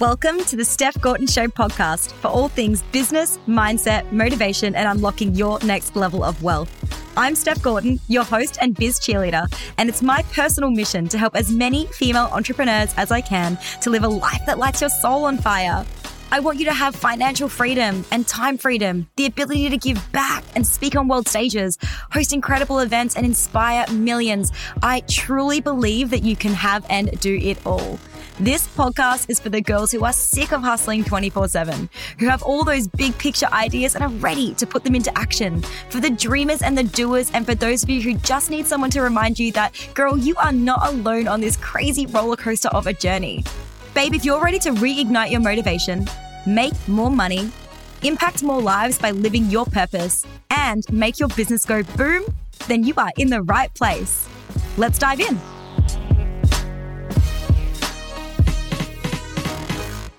Welcome 0.00 0.42
to 0.44 0.56
the 0.56 0.64
Steph 0.64 0.98
Gorton 1.02 1.26
Show 1.26 1.48
podcast 1.48 2.12
for 2.12 2.28
all 2.28 2.48
things 2.48 2.80
business, 2.84 3.38
mindset, 3.46 4.10
motivation, 4.10 4.74
and 4.74 4.88
unlocking 4.88 5.34
your 5.34 5.58
next 5.62 5.94
level 5.94 6.24
of 6.24 6.42
wealth. 6.42 6.74
I'm 7.18 7.34
Steph 7.34 7.60
Gorton, 7.60 8.00
your 8.08 8.24
host 8.24 8.56
and 8.62 8.74
biz 8.74 8.98
cheerleader, 8.98 9.44
and 9.76 9.90
it's 9.90 10.00
my 10.00 10.22
personal 10.32 10.70
mission 10.70 11.06
to 11.08 11.18
help 11.18 11.36
as 11.36 11.52
many 11.52 11.84
female 11.88 12.30
entrepreneurs 12.32 12.94
as 12.96 13.10
I 13.10 13.20
can 13.20 13.58
to 13.82 13.90
live 13.90 14.02
a 14.02 14.08
life 14.08 14.40
that 14.46 14.58
lights 14.58 14.80
your 14.80 14.88
soul 14.88 15.26
on 15.26 15.36
fire. 15.36 15.84
I 16.32 16.40
want 16.40 16.58
you 16.58 16.64
to 16.64 16.72
have 16.72 16.96
financial 16.96 17.50
freedom 17.50 18.02
and 18.10 18.26
time 18.26 18.56
freedom, 18.56 19.06
the 19.16 19.26
ability 19.26 19.68
to 19.68 19.76
give 19.76 20.12
back 20.12 20.44
and 20.54 20.66
speak 20.66 20.96
on 20.96 21.08
world 21.08 21.28
stages, 21.28 21.76
host 22.10 22.32
incredible 22.32 22.78
events, 22.78 23.16
and 23.16 23.26
inspire 23.26 23.84
millions. 23.92 24.50
I 24.82 25.00
truly 25.00 25.60
believe 25.60 26.08
that 26.08 26.22
you 26.22 26.36
can 26.36 26.54
have 26.54 26.86
and 26.88 27.20
do 27.20 27.36
it 27.36 27.58
all. 27.66 27.98
This 28.40 28.66
podcast 28.68 29.28
is 29.28 29.38
for 29.38 29.50
the 29.50 29.60
girls 29.60 29.92
who 29.92 30.02
are 30.02 30.14
sick 30.14 30.52
of 30.52 30.62
hustling 30.62 31.04
24 31.04 31.48
7, 31.48 31.90
who 32.18 32.26
have 32.26 32.42
all 32.42 32.64
those 32.64 32.88
big 32.88 33.18
picture 33.18 33.48
ideas 33.52 33.94
and 33.94 34.02
are 34.02 34.08
ready 34.08 34.54
to 34.54 34.66
put 34.66 34.82
them 34.82 34.94
into 34.94 35.12
action. 35.18 35.60
For 35.90 36.00
the 36.00 36.08
dreamers 36.08 36.62
and 36.62 36.76
the 36.76 36.84
doers, 36.84 37.30
and 37.34 37.44
for 37.44 37.54
those 37.54 37.82
of 37.82 37.90
you 37.90 38.00
who 38.00 38.14
just 38.14 38.48
need 38.48 38.66
someone 38.66 38.88
to 38.92 39.02
remind 39.02 39.38
you 39.38 39.52
that, 39.52 39.74
girl, 39.92 40.16
you 40.16 40.34
are 40.36 40.52
not 40.52 40.88
alone 40.88 41.28
on 41.28 41.42
this 41.42 41.58
crazy 41.58 42.06
roller 42.06 42.34
coaster 42.34 42.70
of 42.70 42.86
a 42.86 42.94
journey. 42.94 43.44
Babe, 43.92 44.14
if 44.14 44.24
you're 44.24 44.42
ready 44.42 44.58
to 44.60 44.70
reignite 44.70 45.30
your 45.30 45.40
motivation, 45.40 46.06
make 46.46 46.72
more 46.88 47.10
money, 47.10 47.52
impact 48.04 48.42
more 48.42 48.62
lives 48.62 48.98
by 48.98 49.10
living 49.10 49.50
your 49.50 49.66
purpose, 49.66 50.24
and 50.48 50.90
make 50.90 51.18
your 51.18 51.28
business 51.28 51.66
go 51.66 51.82
boom, 51.82 52.24
then 52.68 52.84
you 52.84 52.94
are 52.96 53.12
in 53.18 53.28
the 53.28 53.42
right 53.42 53.74
place. 53.74 54.26
Let's 54.78 54.98
dive 54.98 55.20
in. 55.20 55.38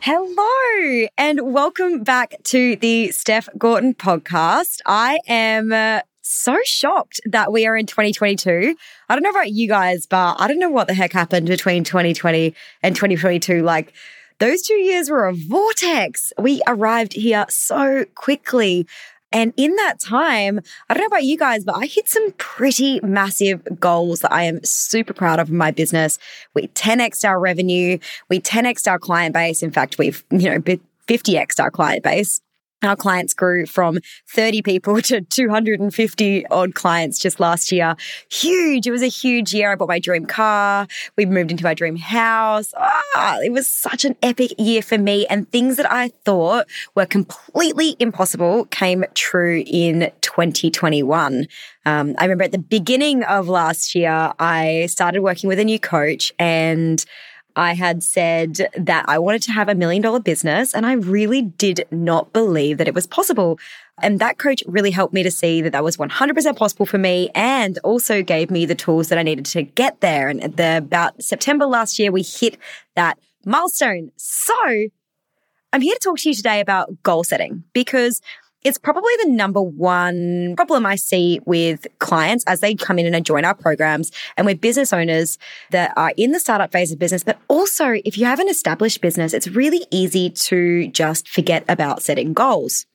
Hello, 0.04 1.08
and 1.16 1.53
welcome 1.53 2.03
back 2.03 2.34
to 2.45 2.75
the 2.78 3.12
Steph 3.12 3.48
Gorton 3.56 3.94
podcast. 3.94 4.80
I 4.84 5.20
am 5.28 5.72
uh, 5.72 6.00
so 6.23 6.58
shocked 6.64 7.22
that 7.25 7.52
we 7.52 7.67
are 7.67 7.78
in 7.78 7.86
2022. 7.86 8.75
I 9.09 9.16
don't 9.16 9.22
know 9.22 9.30
about 9.30 9.52
you 9.52 9.67
guys, 9.67 10.08
but 10.08 10.38
I 10.40 10.48
don't 10.48 10.58
know 10.58 10.72
what 10.72 10.88
the 10.88 10.95
heck 10.95 11.14
happened 11.14 11.45
between 11.45 11.84
2020 11.84 12.56
and 12.81 12.95
2022. 12.95 13.62
Like, 13.62 13.94
those 14.40 14.64
two 14.64 14.73
years 14.73 15.12
were 15.12 15.28
a 15.28 15.36
vortex. 15.36 16.34
We 16.40 16.64
arrived 16.66 17.14
here 17.14 17.45
so 17.50 18.06
quickly. 18.16 18.88
And 19.32 19.54
in 19.56 19.76
that 19.78 20.00
time, 20.00 20.60
I 20.90 20.94
don't 20.94 21.02
know 21.02 21.08
about 21.08 21.24
you 21.24 21.38
guys, 21.38 21.64
but 21.64 21.76
I 21.76 21.86
hit 21.86 22.10
some 22.10 22.32
pretty 22.34 23.00
massive 23.02 23.62
goals 23.80 24.20
that 24.22 24.32
I 24.32 24.44
am 24.44 24.64
super 24.64 25.14
proud 25.14 25.40
of 25.40 25.50
in 25.50 25.58
my 25.58 25.72
business. 25.72 26.20
We 26.54 26.68
10x 26.68 27.28
our 27.28 27.40
revenue, 27.40 27.98
we 28.30 28.42
10x 28.42 28.90
our 28.90 29.00
client 29.00 29.34
base. 29.34 29.64
In 29.64 29.72
fact, 29.72 29.98
we've, 29.98 30.24
you 30.32 30.50
know, 30.50 30.59
50x 31.08 31.59
our 31.59 31.72
client 31.72 32.04
base. 32.04 32.42
Our 32.84 32.96
clients 32.96 33.34
grew 33.34 33.66
from 33.66 34.00
30 34.30 34.62
people 34.64 35.02
to 35.04 35.22
250 35.22 36.48
odd 36.48 36.74
clients 36.74 37.20
just 37.20 37.40
last 37.40 37.72
year. 37.72 37.96
Huge. 38.30 38.88
It 38.88 38.92
was 38.92 39.04
a 39.04 39.08
huge 39.08 39.54
year. 39.54 39.72
I 39.72 39.76
bought 39.76 39.88
my 39.88 40.00
dream 40.00 40.26
car. 40.26 40.88
We 41.16 41.26
moved 41.26 41.52
into 41.52 41.68
our 41.68 41.76
dream 41.76 41.96
house. 41.96 42.74
Ah, 42.76 43.38
it 43.42 43.52
was 43.52 43.68
such 43.68 44.06
an 44.06 44.16
epic 44.24 44.54
year 44.58 44.82
for 44.82 44.98
me. 44.98 45.28
And 45.28 45.50
things 45.52 45.78
that 45.78 45.92
I 45.92 46.09
thought 46.26 46.68
were 46.96 47.06
completely 47.06 47.96
impossible 48.00 48.66
came 48.66 49.06
true 49.14 49.64
in 49.68 50.12
2021. 50.22 51.48
Um, 51.86 52.16
I 52.18 52.24
remember 52.24 52.44
at 52.44 52.52
the 52.52 52.59
beginning 52.59 53.24
of 53.24 53.48
last 53.48 53.96
year, 53.96 54.34
I 54.40 54.88
started 54.88 55.22
working 55.22 55.48
with 55.48 55.59
a 55.59 55.66
new 55.66 55.80
coach 55.80 56.32
and 56.40 57.04
I 57.55 57.73
had 57.73 58.03
said 58.03 58.69
that 58.77 59.05
I 59.07 59.19
wanted 59.19 59.41
to 59.44 59.52
have 59.52 59.69
a 59.69 59.75
million 59.75 60.02
dollar 60.02 60.19
business 60.19 60.73
and 60.73 60.85
I 60.85 60.94
really 60.94 61.41
did 61.41 61.85
not 61.91 62.33
believe 62.33 62.77
that 62.77 62.88
it 62.88 62.94
was 62.94 63.07
possible. 63.07 63.59
And 64.02 64.19
that 64.19 64.38
coach 64.38 64.63
really 64.67 64.91
helped 64.91 65.13
me 65.13 65.23
to 65.23 65.31
see 65.31 65.61
that 65.61 65.72
that 65.72 65.84
was 65.84 65.97
100% 65.97 66.56
possible 66.56 66.85
for 66.85 66.97
me 66.97 67.29
and 67.35 67.78
also 67.84 68.23
gave 68.23 68.50
me 68.50 68.66
the 68.66 68.75
tools 68.75 69.09
that 69.09 69.17
I 69.17 69.23
needed 69.23 69.45
to 69.47 69.63
get 69.63 70.01
there. 70.01 70.28
And 70.28 70.41
the, 70.41 70.78
about 70.78 71.22
September 71.22 71.66
last 71.66 72.00
year, 72.00 72.11
we 72.11 72.23
hit 72.23 72.57
that 72.95 73.19
milestone. 73.45 74.11
So 74.17 74.56
I'm 75.73 75.81
here 75.81 75.94
to 75.94 76.00
talk 76.00 76.17
to 76.19 76.29
you 76.29 76.35
today 76.35 76.59
about 76.59 77.01
goal 77.03 77.23
setting 77.23 77.63
because 77.73 78.22
it's 78.63 78.77
probably 78.77 79.13
the 79.23 79.29
number 79.29 79.61
one 79.61 80.53
problem 80.55 80.85
I 80.85 80.95
see 80.95 81.39
with 81.45 81.88
clients 81.99 82.44
as 82.47 82.59
they 82.59 82.75
come 82.75 82.99
in 82.99 83.13
and 83.13 83.25
join 83.25 83.45
our 83.45 83.55
programs 83.55 84.11
and 84.38 84.45
with 84.45 84.61
business 84.61 84.94
owners 84.94 85.38
that 85.72 85.94
are 85.97 86.13
in 86.17 86.31
the 86.31 86.39
startup 86.39 86.72
phase 86.72 86.91
of 86.91 86.99
business. 86.99 87.23
But 87.23 87.39
also, 87.47 87.94
if 88.05 88.17
you 88.17 88.25
have 88.25 88.39
an 88.39 88.49
established 88.49 89.01
business, 89.01 89.33
it's 89.33 89.47
really 89.47 89.85
easy 89.91 90.29
to 90.29 90.88
just 90.89 91.27
forget 91.27 91.66
about 91.67 92.03
setting 92.03 92.33
goals. 92.33 92.85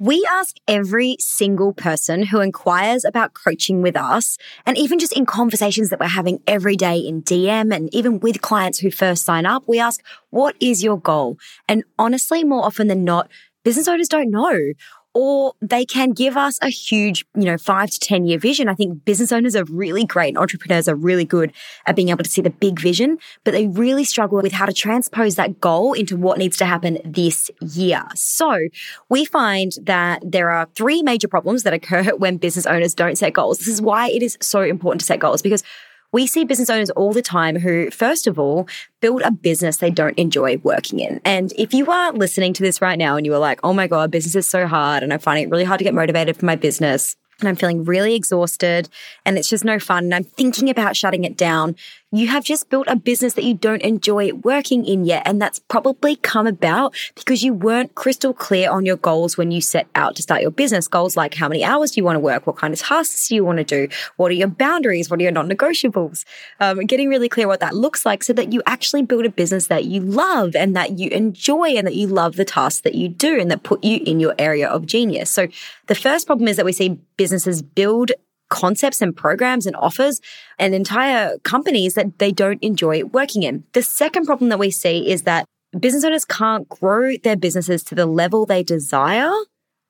We 0.00 0.24
ask 0.30 0.54
every 0.68 1.16
single 1.18 1.72
person 1.72 2.22
who 2.22 2.38
inquires 2.38 3.04
about 3.04 3.34
coaching 3.34 3.82
with 3.82 3.96
us, 3.96 4.38
and 4.64 4.78
even 4.78 5.00
just 5.00 5.12
in 5.16 5.26
conversations 5.26 5.90
that 5.90 5.98
we're 5.98 6.06
having 6.06 6.40
every 6.46 6.76
day 6.76 6.98
in 6.98 7.22
DM 7.22 7.74
and 7.74 7.92
even 7.92 8.20
with 8.20 8.40
clients 8.40 8.78
who 8.78 8.92
first 8.92 9.24
sign 9.24 9.44
up, 9.44 9.64
we 9.66 9.80
ask, 9.80 10.00
what 10.30 10.54
is 10.60 10.84
your 10.84 11.00
goal? 11.00 11.36
And 11.68 11.82
honestly, 11.98 12.44
more 12.44 12.64
often 12.64 12.86
than 12.86 13.02
not, 13.02 13.28
business 13.64 13.88
owners 13.88 14.08
don't 14.08 14.30
know 14.30 14.72
or 15.20 15.52
they 15.60 15.84
can 15.84 16.12
give 16.12 16.36
us 16.36 16.60
a 16.62 16.68
huge, 16.68 17.26
you 17.34 17.42
know, 17.42 17.58
five 17.58 17.90
to 17.90 17.98
10 17.98 18.24
year 18.24 18.38
vision. 18.38 18.68
I 18.68 18.74
think 18.74 19.04
business 19.04 19.32
owners 19.32 19.56
are 19.56 19.64
really 19.64 20.04
great 20.04 20.28
and 20.28 20.38
entrepreneurs 20.38 20.86
are 20.86 20.94
really 20.94 21.24
good 21.24 21.52
at 21.86 21.96
being 21.96 22.10
able 22.10 22.22
to 22.22 22.30
see 22.30 22.40
the 22.40 22.50
big 22.50 22.78
vision, 22.78 23.18
but 23.42 23.50
they 23.50 23.66
really 23.66 24.04
struggle 24.04 24.40
with 24.40 24.52
how 24.52 24.64
to 24.64 24.72
transpose 24.72 25.34
that 25.34 25.58
goal 25.60 25.92
into 25.92 26.16
what 26.16 26.38
needs 26.38 26.56
to 26.58 26.64
happen 26.64 27.00
this 27.04 27.50
year. 27.60 28.04
So 28.14 28.68
we 29.08 29.24
find 29.24 29.72
that 29.82 30.22
there 30.24 30.50
are 30.50 30.68
three 30.76 31.02
major 31.02 31.26
problems 31.26 31.64
that 31.64 31.72
occur 31.72 32.04
when 32.16 32.36
business 32.36 32.64
owners 32.64 32.94
don't 32.94 33.18
set 33.18 33.32
goals. 33.32 33.58
This 33.58 33.66
is 33.66 33.82
why 33.82 34.10
it 34.10 34.22
is 34.22 34.38
so 34.40 34.60
important 34.60 35.00
to 35.00 35.06
set 35.06 35.18
goals 35.18 35.42
because 35.42 35.64
we 36.12 36.26
see 36.26 36.44
business 36.44 36.70
owners 36.70 36.90
all 36.90 37.12
the 37.12 37.22
time 37.22 37.56
who, 37.56 37.90
first 37.90 38.26
of 38.26 38.38
all, 38.38 38.66
build 39.00 39.22
a 39.22 39.30
business 39.30 39.76
they 39.76 39.90
don't 39.90 40.18
enjoy 40.18 40.56
working 40.58 41.00
in. 41.00 41.20
And 41.24 41.52
if 41.58 41.74
you 41.74 41.90
are 41.90 42.12
listening 42.12 42.52
to 42.54 42.62
this 42.62 42.80
right 42.80 42.98
now 42.98 43.16
and 43.16 43.26
you 43.26 43.34
are 43.34 43.38
like, 43.38 43.60
oh 43.62 43.72
my 43.72 43.86
God, 43.86 44.10
business 44.10 44.34
is 44.34 44.46
so 44.46 44.66
hard 44.66 45.02
and 45.02 45.12
I'm 45.12 45.18
finding 45.18 45.44
it 45.44 45.50
really 45.50 45.64
hard 45.64 45.78
to 45.78 45.84
get 45.84 45.94
motivated 45.94 46.36
for 46.36 46.46
my 46.46 46.56
business, 46.56 47.16
and 47.40 47.48
I'm 47.48 47.56
feeling 47.56 47.84
really 47.84 48.14
exhausted 48.14 48.88
and 49.24 49.38
it's 49.38 49.48
just 49.48 49.64
no 49.64 49.78
fun 49.78 50.04
and 50.04 50.14
I'm 50.14 50.24
thinking 50.24 50.68
about 50.70 50.96
shutting 50.96 51.24
it 51.24 51.36
down, 51.36 51.76
you 52.10 52.28
have 52.28 52.44
just 52.44 52.70
built 52.70 52.86
a 52.88 52.96
business 52.96 53.34
that 53.34 53.44
you 53.44 53.54
don't 53.54 53.82
enjoy 53.82 54.32
working 54.32 54.86
in 54.86 55.04
yet. 55.04 55.22
And 55.26 55.40
that's 55.40 55.58
probably 55.58 56.16
come 56.16 56.46
about 56.46 56.94
because 57.14 57.42
you 57.42 57.52
weren't 57.52 57.94
crystal 57.94 58.32
clear 58.32 58.70
on 58.70 58.86
your 58.86 58.96
goals 58.96 59.36
when 59.36 59.50
you 59.50 59.60
set 59.60 59.86
out 59.94 60.16
to 60.16 60.22
start 60.22 60.40
your 60.40 60.50
business. 60.50 60.88
Goals 60.88 61.16
like 61.16 61.34
how 61.34 61.48
many 61.48 61.64
hours 61.64 61.90
do 61.90 62.00
you 62.00 62.04
want 62.04 62.16
to 62.16 62.20
work? 62.20 62.46
What 62.46 62.56
kind 62.56 62.72
of 62.72 62.80
tasks 62.80 63.28
do 63.28 63.34
you 63.34 63.44
want 63.44 63.58
to 63.58 63.64
do? 63.64 63.88
What 64.16 64.30
are 64.30 64.34
your 64.34 64.48
boundaries? 64.48 65.10
What 65.10 65.20
are 65.20 65.22
your 65.22 65.32
non 65.32 65.50
negotiables? 65.50 66.24
Um, 66.60 66.78
getting 66.86 67.08
really 67.08 67.28
clear 67.28 67.46
what 67.46 67.60
that 67.60 67.74
looks 67.74 68.06
like 68.06 68.24
so 68.24 68.32
that 68.32 68.52
you 68.52 68.62
actually 68.66 69.02
build 69.02 69.26
a 69.26 69.30
business 69.30 69.66
that 69.66 69.84
you 69.84 70.00
love 70.00 70.56
and 70.56 70.74
that 70.76 70.98
you 70.98 71.10
enjoy 71.10 71.76
and 71.76 71.86
that 71.86 71.94
you 71.94 72.06
love 72.06 72.36
the 72.36 72.44
tasks 72.44 72.80
that 72.82 72.94
you 72.94 73.08
do 73.08 73.38
and 73.38 73.50
that 73.50 73.62
put 73.62 73.84
you 73.84 74.00
in 74.06 74.18
your 74.18 74.34
area 74.38 74.68
of 74.68 74.86
genius. 74.86 75.30
So 75.30 75.48
the 75.88 75.94
first 75.94 76.26
problem 76.26 76.48
is 76.48 76.56
that 76.56 76.64
we 76.64 76.72
see 76.72 76.98
businesses 77.16 77.60
build 77.60 78.12
concepts 78.48 79.00
and 79.02 79.16
programs 79.16 79.66
and 79.66 79.76
offers 79.76 80.20
and 80.58 80.74
entire 80.74 81.38
companies 81.38 81.94
that 81.94 82.18
they 82.18 82.32
don't 82.32 82.62
enjoy 82.62 83.04
working 83.04 83.42
in. 83.42 83.64
The 83.72 83.82
second 83.82 84.26
problem 84.26 84.48
that 84.50 84.58
we 84.58 84.70
see 84.70 85.10
is 85.10 85.22
that 85.22 85.44
business 85.78 86.04
owners 86.04 86.24
can't 86.24 86.68
grow 86.68 87.16
their 87.16 87.36
businesses 87.36 87.82
to 87.84 87.94
the 87.94 88.06
level 88.06 88.46
they 88.46 88.62
desire 88.62 89.32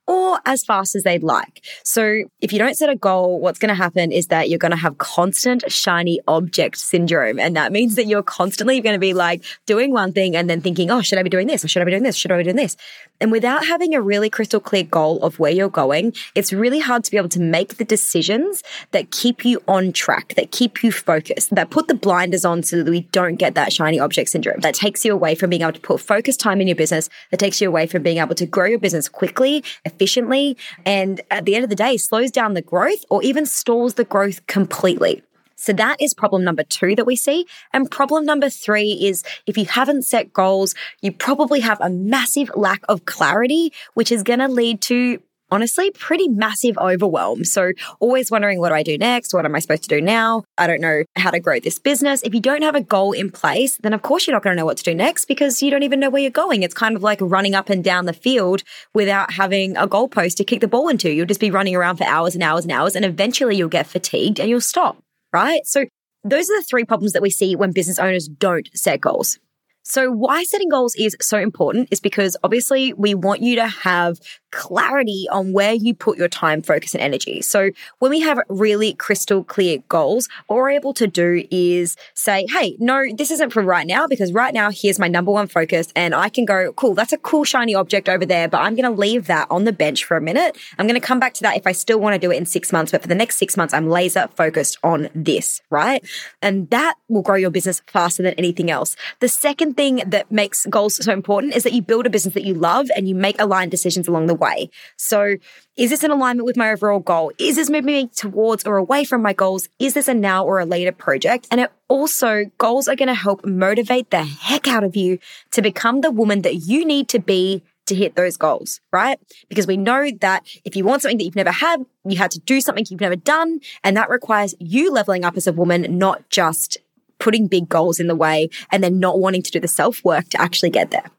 or 0.08 0.40
as 0.46 0.64
fast 0.64 0.96
as 0.96 1.02
they'd 1.02 1.22
like. 1.22 1.62
So 1.84 2.24
if 2.40 2.52
you 2.52 2.58
don't 2.58 2.74
set 2.74 2.88
a 2.88 2.96
goal, 2.96 3.38
what's 3.40 3.58
going 3.58 3.68
to 3.68 3.74
happen 3.74 4.10
is 4.10 4.28
that 4.28 4.48
you're 4.48 4.58
going 4.58 4.72
to 4.72 4.76
have 4.76 4.96
constant 4.96 5.70
shiny 5.70 6.18
object 6.26 6.78
syndrome. 6.78 7.38
And 7.38 7.54
that 7.56 7.72
means 7.72 7.94
that 7.96 8.06
you're 8.06 8.22
constantly 8.22 8.80
going 8.80 8.94
to 8.94 8.98
be 8.98 9.12
like 9.12 9.44
doing 9.66 9.92
one 9.92 10.12
thing 10.12 10.34
and 10.34 10.48
then 10.48 10.62
thinking, 10.62 10.90
oh, 10.90 11.02
should 11.02 11.18
I 11.18 11.22
be 11.22 11.28
doing 11.28 11.46
this? 11.46 11.62
Or 11.62 11.68
should 11.68 11.82
I 11.82 11.84
be 11.84 11.90
doing 11.90 12.02
this? 12.02 12.16
Should 12.16 12.32
I 12.32 12.38
be 12.38 12.44
doing 12.44 12.56
this? 12.56 12.76
And 13.20 13.30
without 13.30 13.66
having 13.66 13.94
a 13.94 14.00
really 14.00 14.30
crystal 14.30 14.60
clear 14.60 14.84
goal 14.84 15.22
of 15.22 15.38
where 15.38 15.50
you're 15.50 15.68
going, 15.68 16.14
it's 16.34 16.52
really 16.52 16.78
hard 16.78 17.04
to 17.04 17.10
be 17.10 17.18
able 17.18 17.28
to 17.30 17.40
make 17.40 17.76
the 17.76 17.84
decisions 17.84 18.62
that 18.92 19.10
keep 19.10 19.44
you 19.44 19.60
on 19.68 19.92
track, 19.92 20.34
that 20.36 20.52
keep 20.52 20.82
you 20.82 20.90
focused, 20.90 21.54
that 21.54 21.68
put 21.68 21.88
the 21.88 21.94
blinders 21.94 22.44
on 22.46 22.62
so 22.62 22.82
that 22.82 22.90
we 22.90 23.00
don't 23.12 23.36
get 23.36 23.54
that 23.56 23.72
shiny 23.72 24.00
object 24.00 24.30
syndrome, 24.30 24.60
that 24.60 24.74
takes 24.74 25.04
you 25.04 25.12
away 25.12 25.34
from 25.34 25.50
being 25.50 25.62
able 25.62 25.72
to 25.72 25.80
put 25.80 26.00
focus 26.00 26.36
time 26.36 26.60
in 26.60 26.68
your 26.68 26.76
business, 26.76 27.10
that 27.30 27.38
takes 27.38 27.60
you 27.60 27.68
away 27.68 27.86
from 27.86 28.02
being 28.02 28.18
able 28.18 28.34
to 28.34 28.46
grow 28.46 28.66
your 28.66 28.78
business 28.78 29.08
quickly, 29.08 29.64
efficiently, 29.98 30.56
and 30.84 31.20
at 31.30 31.44
the 31.44 31.56
end 31.56 31.64
of 31.64 31.70
the 31.70 31.76
day, 31.76 31.96
slows 31.96 32.30
down 32.30 32.54
the 32.54 32.62
growth 32.62 33.04
or 33.10 33.20
even 33.22 33.44
stalls 33.46 33.94
the 33.94 34.04
growth 34.04 34.46
completely. 34.46 35.22
So 35.56 35.72
that 35.72 36.00
is 36.00 36.14
problem 36.14 36.44
number 36.44 36.62
two 36.62 36.94
that 36.94 37.04
we 37.04 37.16
see. 37.16 37.44
And 37.72 37.90
problem 37.90 38.24
number 38.24 38.48
three 38.48 38.92
is 38.92 39.24
if 39.46 39.58
you 39.58 39.64
haven't 39.64 40.02
set 40.02 40.32
goals, 40.32 40.76
you 41.02 41.10
probably 41.10 41.58
have 41.60 41.80
a 41.80 41.90
massive 41.90 42.48
lack 42.54 42.82
of 42.88 43.06
clarity, 43.06 43.72
which 43.94 44.12
is 44.12 44.22
going 44.22 44.38
to 44.38 44.46
lead 44.46 44.80
to 44.82 45.20
honestly 45.50 45.90
pretty 45.90 46.28
massive 46.28 46.76
overwhelm. 46.78 47.44
So 47.44 47.72
always 48.00 48.30
wondering, 48.30 48.60
what 48.60 48.70
do 48.70 48.74
I 48.74 48.82
do 48.82 48.98
next? 48.98 49.32
What 49.34 49.44
am 49.44 49.54
I 49.54 49.58
supposed 49.58 49.82
to 49.84 49.88
do 49.88 50.00
now? 50.00 50.44
I 50.56 50.66
don't 50.66 50.80
know 50.80 51.04
how 51.16 51.30
to 51.30 51.40
grow 51.40 51.60
this 51.60 51.78
business. 51.78 52.22
If 52.22 52.34
you 52.34 52.40
don't 52.40 52.62
have 52.62 52.74
a 52.74 52.80
goal 52.80 53.12
in 53.12 53.30
place, 53.30 53.78
then 53.82 53.92
of 53.92 54.02
course 54.02 54.26
you're 54.26 54.34
not 54.34 54.42
going 54.42 54.56
to 54.56 54.60
know 54.60 54.66
what 54.66 54.76
to 54.78 54.84
do 54.84 54.94
next 54.94 55.26
because 55.26 55.62
you 55.62 55.70
don't 55.70 55.82
even 55.82 56.00
know 56.00 56.10
where 56.10 56.22
you're 56.22 56.30
going. 56.30 56.62
It's 56.62 56.74
kind 56.74 56.96
of 56.96 57.02
like 57.02 57.18
running 57.20 57.54
up 57.54 57.68
and 57.70 57.82
down 57.82 58.06
the 58.06 58.12
field 58.12 58.62
without 58.94 59.32
having 59.32 59.76
a 59.76 59.88
goalpost 59.88 60.36
to 60.36 60.44
kick 60.44 60.60
the 60.60 60.68
ball 60.68 60.88
into. 60.88 61.10
You'll 61.10 61.26
just 61.26 61.40
be 61.40 61.50
running 61.50 61.74
around 61.74 61.96
for 61.96 62.04
hours 62.04 62.34
and 62.34 62.42
hours 62.42 62.64
and 62.64 62.72
hours 62.72 62.96
and 62.96 63.04
eventually 63.04 63.56
you'll 63.56 63.68
get 63.68 63.86
fatigued 63.86 64.40
and 64.40 64.48
you'll 64.48 64.60
stop, 64.60 64.98
right? 65.32 65.66
So 65.66 65.84
those 66.24 66.50
are 66.50 66.60
the 66.60 66.66
three 66.68 66.84
problems 66.84 67.12
that 67.12 67.22
we 67.22 67.30
see 67.30 67.56
when 67.56 67.72
business 67.72 67.98
owners 67.98 68.28
don't 68.28 68.68
set 68.74 69.00
goals. 69.00 69.38
So, 69.84 70.10
why 70.10 70.42
setting 70.42 70.68
goals 70.68 70.94
is 70.96 71.16
so 71.22 71.38
important 71.38 71.88
is 71.90 71.98
because 71.98 72.36
obviously 72.44 72.92
we 72.92 73.14
want 73.14 73.40
you 73.40 73.56
to 73.56 73.66
have 73.66 74.18
clarity 74.50 75.26
on 75.30 75.52
where 75.52 75.72
you 75.72 75.94
put 75.94 76.18
your 76.18 76.28
time, 76.28 76.62
focus, 76.62 76.94
and 76.94 77.02
energy. 77.02 77.42
So, 77.42 77.70
when 77.98 78.10
we 78.10 78.20
have 78.20 78.38
really 78.48 78.94
crystal 78.94 79.44
clear 79.44 79.78
goals, 79.88 80.28
what 80.46 80.56
we're 80.56 80.70
able 80.70 80.94
to 80.94 81.06
do 81.06 81.44
is 81.50 81.96
say, 82.14 82.46
hey, 82.50 82.76
no, 82.78 83.04
this 83.14 83.30
isn't 83.30 83.52
for 83.52 83.62
right 83.62 83.86
now 83.86 84.06
because 84.06 84.32
right 84.32 84.54
now, 84.54 84.70
here's 84.70 84.98
my 84.98 85.08
number 85.08 85.30
one 85.30 85.46
focus. 85.48 85.92
And 85.94 86.14
I 86.14 86.28
can 86.28 86.44
go, 86.44 86.72
cool, 86.72 86.94
that's 86.94 87.12
a 87.12 87.18
cool, 87.18 87.44
shiny 87.44 87.74
object 87.74 88.08
over 88.08 88.24
there, 88.24 88.48
but 88.48 88.58
I'm 88.58 88.74
going 88.74 88.90
to 88.90 88.98
leave 88.98 89.26
that 89.26 89.46
on 89.50 89.64
the 89.64 89.72
bench 89.72 90.04
for 90.04 90.16
a 90.16 90.20
minute. 90.20 90.56
I'm 90.78 90.86
going 90.86 91.00
to 91.00 91.06
come 91.06 91.20
back 91.20 91.34
to 91.34 91.42
that 91.42 91.56
if 91.56 91.66
I 91.66 91.72
still 91.72 92.00
want 92.00 92.14
to 92.14 92.18
do 92.18 92.30
it 92.30 92.36
in 92.36 92.46
six 92.46 92.72
months. 92.72 92.92
But 92.92 93.02
for 93.02 93.08
the 93.08 93.14
next 93.14 93.38
six 93.38 93.56
months, 93.56 93.74
I'm 93.74 93.88
laser 93.88 94.28
focused 94.36 94.78
on 94.82 95.08
this, 95.14 95.60
right? 95.70 96.04
And 96.42 96.68
that 96.70 96.94
will 97.08 97.22
grow 97.22 97.36
your 97.36 97.50
business 97.50 97.82
faster 97.86 98.22
than 98.22 98.34
anything 98.34 98.70
else. 98.70 98.96
The 99.20 99.28
second 99.28 99.76
thing 99.76 100.02
that 100.06 100.30
makes 100.30 100.66
goals 100.66 101.04
so 101.04 101.12
important 101.12 101.54
is 101.54 101.62
that 101.64 101.72
you 101.72 101.82
build 101.82 102.06
a 102.06 102.10
business 102.10 102.34
that 102.34 102.44
you 102.44 102.54
love 102.54 102.88
and 102.96 103.08
you 103.08 103.14
make 103.14 103.40
aligned 103.40 103.70
decisions 103.70 104.08
along 104.08 104.26
the 104.26 104.34
way. 104.38 104.70
So, 104.96 105.36
is 105.76 105.90
this 105.90 106.02
in 106.02 106.10
alignment 106.10 106.46
with 106.46 106.56
my 106.56 106.72
overall 106.72 107.00
goal? 107.00 107.32
Is 107.38 107.56
this 107.56 107.70
moving 107.70 107.86
me 107.86 108.06
towards 108.08 108.66
or 108.66 108.76
away 108.76 109.04
from 109.04 109.22
my 109.22 109.32
goals? 109.32 109.68
Is 109.78 109.94
this 109.94 110.08
a 110.08 110.14
now 110.14 110.44
or 110.44 110.58
a 110.58 110.64
later 110.64 110.92
project? 110.92 111.46
And 111.50 111.60
it 111.60 111.70
also, 111.88 112.46
goals 112.58 112.88
are 112.88 112.96
going 112.96 113.08
to 113.08 113.14
help 113.14 113.44
motivate 113.44 114.10
the 114.10 114.24
heck 114.24 114.66
out 114.66 114.84
of 114.84 114.96
you 114.96 115.18
to 115.52 115.62
become 115.62 116.00
the 116.00 116.10
woman 116.10 116.42
that 116.42 116.56
you 116.56 116.84
need 116.84 117.08
to 117.10 117.18
be 117.18 117.62
to 117.86 117.94
hit 117.94 118.14
those 118.14 118.36
goals, 118.36 118.80
right? 118.92 119.18
Because 119.48 119.66
we 119.66 119.76
know 119.76 120.10
that 120.20 120.46
if 120.64 120.76
you 120.76 120.84
want 120.84 121.02
something 121.02 121.18
that 121.18 121.24
you've 121.24 121.36
never 121.36 121.50
had, 121.50 121.84
you 122.04 122.18
had 122.18 122.30
to 122.32 122.40
do 122.40 122.60
something 122.60 122.84
you've 122.88 123.00
never 123.00 123.16
done. 123.16 123.60
And 123.82 123.96
that 123.96 124.10
requires 124.10 124.54
you 124.58 124.92
leveling 124.92 125.24
up 125.24 125.36
as 125.36 125.46
a 125.46 125.52
woman, 125.52 125.98
not 125.98 126.28
just 126.28 126.78
putting 127.18 127.48
big 127.48 127.68
goals 127.68 127.98
in 127.98 128.06
the 128.06 128.14
way 128.14 128.48
and 128.70 128.82
then 128.82 129.00
not 129.00 129.18
wanting 129.18 129.42
to 129.42 129.50
do 129.50 129.60
the 129.60 129.68
self 129.68 130.04
work 130.04 130.28
to 130.30 130.40
actually 130.40 130.70
get 130.70 130.90
there. 130.90 131.10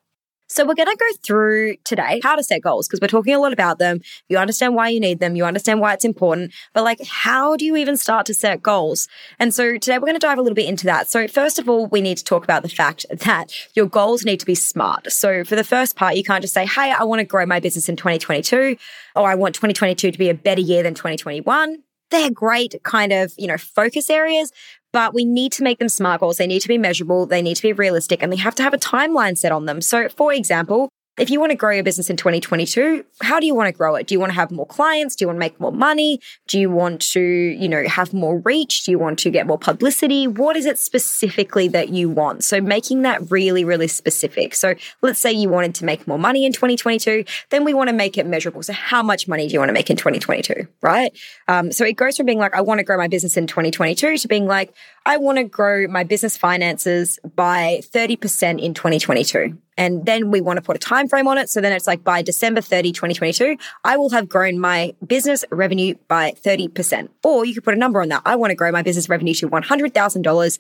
So 0.52 0.66
we're 0.66 0.74
going 0.74 0.90
to 0.90 0.98
go 0.98 1.18
through 1.24 1.78
today 1.84 2.20
how 2.24 2.36
to 2.36 2.44
set 2.44 2.64
goals 2.64 2.88
because 2.88 3.00
we're 3.00 3.08
talking 3.08 3.36
a 3.36 3.40
lot 3.40 3.54
about 3.54 3.78
them. 3.78 4.02
You 4.30 4.38
understand 4.40 4.74
why 4.74 4.90
you 4.90 5.00
need 5.00 5.20
them. 5.20 5.36
You 5.36 5.46
understand 5.46 5.80
why 5.80 5.94
it's 5.94 6.04
important, 6.04 6.54
but 6.74 6.84
like, 6.84 7.00
how 7.08 7.56
do 7.56 7.66
you 7.66 7.76
even 7.76 7.96
start 7.98 8.26
to 8.26 8.34
set 8.34 8.64
goals? 8.64 9.08
And 9.38 9.54
so 9.54 9.78
today 9.78 10.00
we're 10.00 10.08
going 10.08 10.14
to 10.14 10.20
dive 10.20 10.40
a 10.40 10.42
little 10.42 10.56
bit 10.56 10.68
into 10.68 10.86
that. 10.86 11.08
So 11.08 11.28
first 11.28 11.60
of 11.60 11.70
all, 11.70 11.86
we 11.86 12.02
need 12.02 12.18
to 12.18 12.24
talk 12.24 12.44
about 12.44 12.64
the 12.64 12.70
fact 12.70 13.06
that 13.12 13.54
your 13.76 13.86
goals 13.86 14.26
need 14.26 14.40
to 14.40 14.46
be 14.46 14.56
smart. 14.56 15.12
So 15.12 15.44
for 15.44 15.56
the 15.56 15.64
first 15.64 15.96
part, 15.96 16.16
you 16.16 16.24
can't 16.24 16.42
just 16.42 16.56
say, 16.56 16.66
Hey, 16.66 16.92
I 16.92 17.04
want 17.04 17.20
to 17.20 17.26
grow 17.26 17.46
my 17.46 17.60
business 17.60 17.88
in 17.88 17.96
2022 17.96 18.76
or 19.16 19.30
I 19.30 19.36
want 19.36 19.54
2022 19.54 20.12
to 20.12 20.18
be 20.18 20.30
a 20.30 20.34
better 20.34 20.62
year 20.62 20.82
than 20.82 20.96
2021 20.96 21.84
they're 22.10 22.32
great 22.32 22.76
kind 22.84 23.14
of, 23.14 23.34
you 23.38 23.48
know, 23.48 23.58
focus 23.58 24.10
areas, 24.10 24.52
but 24.92 25.14
we 25.14 25.26
need 25.26 25.52
to 25.54 25.64
make 25.64 25.80
them 25.80 25.90
smart 25.90 26.22
goals. 26.22 26.38
They 26.38 26.48
need 26.48 26.62
to 26.62 26.68
be 26.68 26.78
measurable, 26.78 27.26
they 27.26 27.42
need 27.42 27.56
to 27.56 27.62
be 27.62 27.74
realistic, 27.74 28.24
and 28.24 28.32
they 28.32 28.38
have 28.38 28.56
to 28.56 28.64
have 28.64 28.74
a 28.74 28.78
timeline 28.78 29.38
set 29.38 29.52
on 29.52 29.66
them. 29.66 29.82
So, 29.82 30.10
for 30.10 30.34
example, 30.34 30.90
if 31.20 31.30
you 31.30 31.40
want 31.40 31.52
to 31.52 31.56
grow 31.56 31.72
your 31.72 31.84
business 31.84 32.10
in 32.10 32.16
2022, 32.16 33.04
how 33.22 33.40
do 33.40 33.46
you 33.46 33.54
want 33.54 33.68
to 33.68 33.78
grow 33.78 33.96
it? 33.96 34.08
Do 34.08 34.16
you 34.16 34.20
want 34.20 34.32
to 34.32 34.36
have 34.36 34.52
more 34.52 34.66
clients? 34.66 35.16
Do 35.16 35.24
you 35.24 35.28
want 35.28 35.36
to 35.36 35.40
make 35.40 35.60
more 35.60 35.72
money? 35.72 36.22
Do 36.48 36.60
you 36.60 36.70
want 36.70 37.02
to, 37.14 37.22
you 37.22 37.68
know, 37.68 37.86
have 37.88 38.14
more 38.14 38.40
reach? 38.40 38.86
Do 38.86 38.92
you 38.92 39.00
want 39.00 39.20
to 39.20 39.30
get 39.30 39.46
more 39.46 39.58
publicity? 39.58 40.28
What 40.28 40.56
is 40.56 40.66
it 40.66 40.80
specifically 40.80 41.68
that 41.70 41.90
you 41.90 42.10
want? 42.10 42.46
So 42.46 42.62
making 42.62 43.02
that 43.02 43.30
really, 43.30 43.66
really 43.66 43.90
specific. 43.90 44.56
So 44.56 44.76
let's 45.02 45.20
say 45.20 45.32
you 45.32 45.50
wanted 45.50 45.76
to 45.76 45.86
make 45.86 46.08
more 46.08 46.18
money 46.18 46.46
in 46.46 46.54
2022, 46.54 47.26
then 47.50 47.66
we 47.66 47.74
want 47.74 47.90
to 47.90 47.96
make 47.96 48.18
it 48.18 48.26
measurable. 48.26 48.64
So 48.64 48.74
how 48.74 49.04
much 49.04 49.28
money 49.28 49.48
do 49.48 49.54
you 49.54 49.60
want 49.60 49.70
to 49.70 49.74
make 49.74 49.90
in 49.90 49.98
2022? 49.98 50.68
Right. 50.82 51.12
Um, 51.50 51.74
so 51.74 51.84
it 51.84 51.98
goes 51.98 52.16
from 52.16 52.28
being 52.28 52.40
like, 52.40 52.54
I 52.54 52.62
want 52.62 52.80
to 52.80 52.84
grow 52.86 52.98
my 52.98 53.10
business 53.10 53.36
in 53.36 53.46
2022 53.46 54.18
to 54.20 54.28
being 54.30 54.48
like, 54.48 54.74
I 55.06 55.18
want 55.18 55.38
to 55.38 55.44
grow 55.44 55.88
my 55.88 56.04
business 56.04 56.38
finances 56.38 57.20
by 57.36 57.82
30% 57.94 58.62
in 58.62 58.74
2022. 58.74 59.58
And 59.80 60.06
then 60.06 60.30
we 60.30 60.42
want 60.42 60.58
to 60.58 60.62
put 60.62 60.76
a 60.76 60.80
time 60.80 61.08
frame 61.08 61.28
on 61.28 61.38
it. 61.38 61.50
So 61.50 61.62
then 61.62 61.72
it's 61.72 61.88
like 61.88 62.04
by 62.04 62.22
December 62.22 62.60
30, 62.60 62.92
2022, 62.92 63.56
I 63.86 63.96
will 63.96 64.10
have 64.10 64.28
grown 64.28 64.60
my 64.60 64.94
business 65.08 65.46
revenue 65.52 65.96
by 66.10 66.34
30%. 66.34 67.08
Or 67.24 67.46
you 67.46 67.54
could 67.54 67.64
put 67.64 67.74
a 67.74 67.78
number 67.78 68.02
on 68.02 68.10
that. 68.10 68.22
I 68.26 68.36
want 68.36 68.52
to 68.52 68.56
grow 68.56 68.72
my 68.72 68.82
business 68.82 69.08
revenue 69.08 69.34
to 69.36 69.50
$100,000 69.50 70.60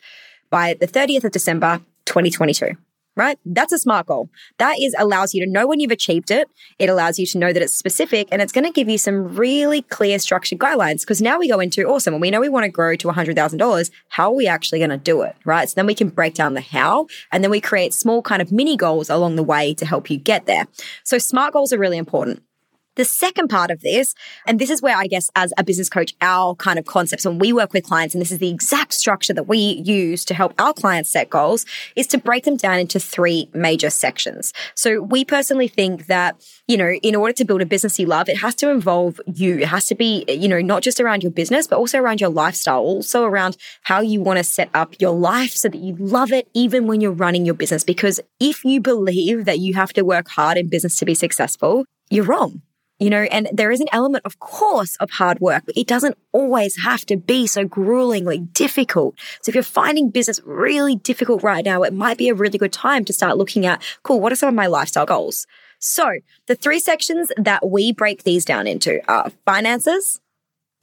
by 0.50 0.74
the 0.80 0.88
30th 0.88 1.26
of 1.26 1.32
December, 1.34 1.82
2022 2.06 2.78
right? 3.20 3.38
That's 3.46 3.74
a 3.74 3.78
smart 3.78 4.08
goal. 4.08 4.30
That 4.58 4.80
is 4.80 4.96
allows 4.98 5.34
you 5.34 5.46
to 5.46 5.52
know 5.52 5.68
when 5.68 5.80
you've 5.80 5.92
achieved 5.92 6.32
it. 6.32 6.48
It 6.80 6.90
allows 6.90 7.20
you 7.20 7.26
to 7.28 7.38
know 7.38 7.52
that 7.54 7.62
it's 7.62 7.74
specific 7.74 8.30
and 8.32 8.42
it's 8.42 8.54
going 8.54 8.66
to 8.66 8.72
give 8.72 8.90
you 8.90 8.98
some 8.98 9.36
really 9.36 9.82
clear 9.84 10.18
structured 10.18 10.58
guidelines 10.58 11.02
because 11.02 11.22
now 11.22 11.38
we 11.38 11.50
go 11.50 11.60
into 11.60 11.84
awesome. 11.84 12.14
and 12.14 12.22
we 12.22 12.32
know 12.32 12.40
we 12.40 12.50
want 12.50 12.64
to 12.64 12.72
grow 12.72 12.96
to 12.96 13.08
$100,000, 13.08 13.92
how 14.08 14.32
are 14.32 14.36
we 14.36 14.48
actually 14.48 14.80
going 14.80 14.90
to 14.90 14.98
do 14.98 15.22
it, 15.22 15.36
right? 15.46 15.70
So 15.70 15.74
then 15.76 15.86
we 15.86 15.96
can 15.96 16.10
break 16.10 16.34
down 16.34 16.54
the 16.54 16.62
how 16.62 17.08
and 17.32 17.44
then 17.44 17.52
we 17.52 17.60
create 17.60 17.94
small 17.94 18.22
kind 18.22 18.42
of 18.42 18.52
mini 18.52 18.78
goals 18.78 19.10
along 19.10 19.36
the 19.36 19.44
way 19.44 19.74
to 19.76 19.86
help 19.86 20.10
you 20.10 20.18
get 20.18 20.46
there. 20.46 20.68
So 21.04 21.18
smart 21.18 21.54
goals 21.54 21.74
are 21.74 21.78
really 21.78 21.98
important. 21.98 22.42
The 23.00 23.06
second 23.06 23.48
part 23.48 23.72
of 23.72 23.80
this, 23.80 24.14
and 24.46 24.60
this 24.60 24.70
is 24.70 24.82
where 24.82 24.98
I 24.98 25.08
guess 25.08 25.30
as 25.34 25.54
a 25.58 25.64
business 25.64 25.90
coach, 25.90 26.14
our 26.20 26.54
kind 26.56 26.78
of 26.78 26.84
concepts 26.84 27.26
when 27.26 27.40
we 27.40 27.54
work 27.54 27.72
with 27.72 27.86
clients, 27.86 28.14
and 28.14 28.20
this 28.22 28.30
is 28.30 28.40
the 28.40 28.50
exact 28.50 28.92
structure 28.92 29.34
that 29.36 29.48
we 29.48 29.82
use 29.86 30.26
to 30.26 30.34
help 30.34 30.54
our 30.60 30.74
clients 30.74 31.10
set 31.10 31.30
goals, 31.30 31.66
is 31.96 32.08
to 32.08 32.18
break 32.18 32.44
them 32.44 32.58
down 32.58 32.78
into 32.78 33.00
three 33.00 33.50
major 33.54 33.90
sections. 33.90 34.52
So 34.76 35.02
we 35.02 35.24
personally 35.24 35.70
think 35.70 36.08
that, 36.08 36.46
you 36.68 36.76
know, 36.76 36.92
in 36.92 37.16
order 37.16 37.32
to 37.32 37.46
build 37.46 37.62
a 37.62 37.66
business 37.66 37.98
you 37.98 38.06
love, 38.06 38.28
it 38.28 38.40
has 38.40 38.54
to 38.56 38.70
involve 38.70 39.22
you. 39.34 39.60
It 39.60 39.70
has 39.70 39.88
to 39.88 39.96
be, 39.96 40.26
you 40.28 40.50
know, 40.50 40.60
not 40.60 40.84
just 40.84 41.00
around 41.00 41.24
your 41.24 41.32
business, 41.32 41.68
but 41.68 41.78
also 41.78 42.00
around 42.00 42.20
your 42.20 42.32
lifestyle, 42.32 42.82
also 42.82 43.24
around 43.24 43.56
how 43.84 44.02
you 44.02 44.20
want 44.20 44.40
to 44.40 44.44
set 44.44 44.70
up 44.74 45.00
your 45.00 45.16
life 45.16 45.54
so 45.54 45.70
that 45.70 45.80
you 45.80 45.96
love 45.96 46.34
it 46.34 46.50
even 46.54 46.86
when 46.86 47.00
you're 47.00 47.14
running 47.14 47.46
your 47.46 47.56
business. 47.56 47.86
Because 47.86 48.20
if 48.42 48.66
you 48.66 48.82
believe 48.82 49.46
that 49.46 49.60
you 49.60 49.76
have 49.76 49.94
to 49.94 50.02
work 50.02 50.28
hard 50.28 50.58
in 50.58 50.68
business 50.68 50.98
to 50.98 51.06
be 51.06 51.16
successful, 51.16 51.86
you're 52.10 52.26
wrong 52.26 52.62
you 53.00 53.10
know, 53.10 53.24
and 53.24 53.50
there 53.54 53.72
is 53.72 53.80
an 53.80 53.88
element, 53.92 54.26
of 54.26 54.40
course, 54.40 54.96
of 54.98 55.10
hard 55.12 55.40
work, 55.40 55.64
but 55.66 55.78
it 55.78 55.88
doesn't 55.88 56.18
always 56.34 56.78
have 56.84 57.06
to 57.08 57.18
be 57.18 57.48
so 57.48 57.66
gruelingly 57.66 58.40
difficult. 58.54 59.16
So 59.42 59.50
if 59.50 59.56
you're 59.56 59.64
finding 59.64 60.10
business 60.10 60.42
really 60.46 60.96
difficult 60.96 61.42
right 61.42 61.64
now, 61.64 61.84
it 61.84 61.94
might 61.94 62.18
be 62.18 62.30
a 62.30 62.36
really 62.36 62.58
good 62.58 62.74
time 62.74 63.06
to 63.06 63.14
start 63.14 63.38
looking 63.38 63.66
at, 63.66 63.82
cool, 64.04 64.20
what 64.20 64.34
are 64.34 64.36
some 64.36 64.50
of 64.50 64.56
my 64.56 64.68
lifestyle 64.68 65.06
goals? 65.06 65.48
So 65.80 66.20
the 66.48 66.56
three 66.56 66.80
sections 66.80 67.32
that 67.38 67.68
we 67.68 67.94
break 67.94 68.24
these 68.24 68.44
down 68.44 68.68
into 68.68 69.00
are 69.10 69.32
finances, 69.46 70.20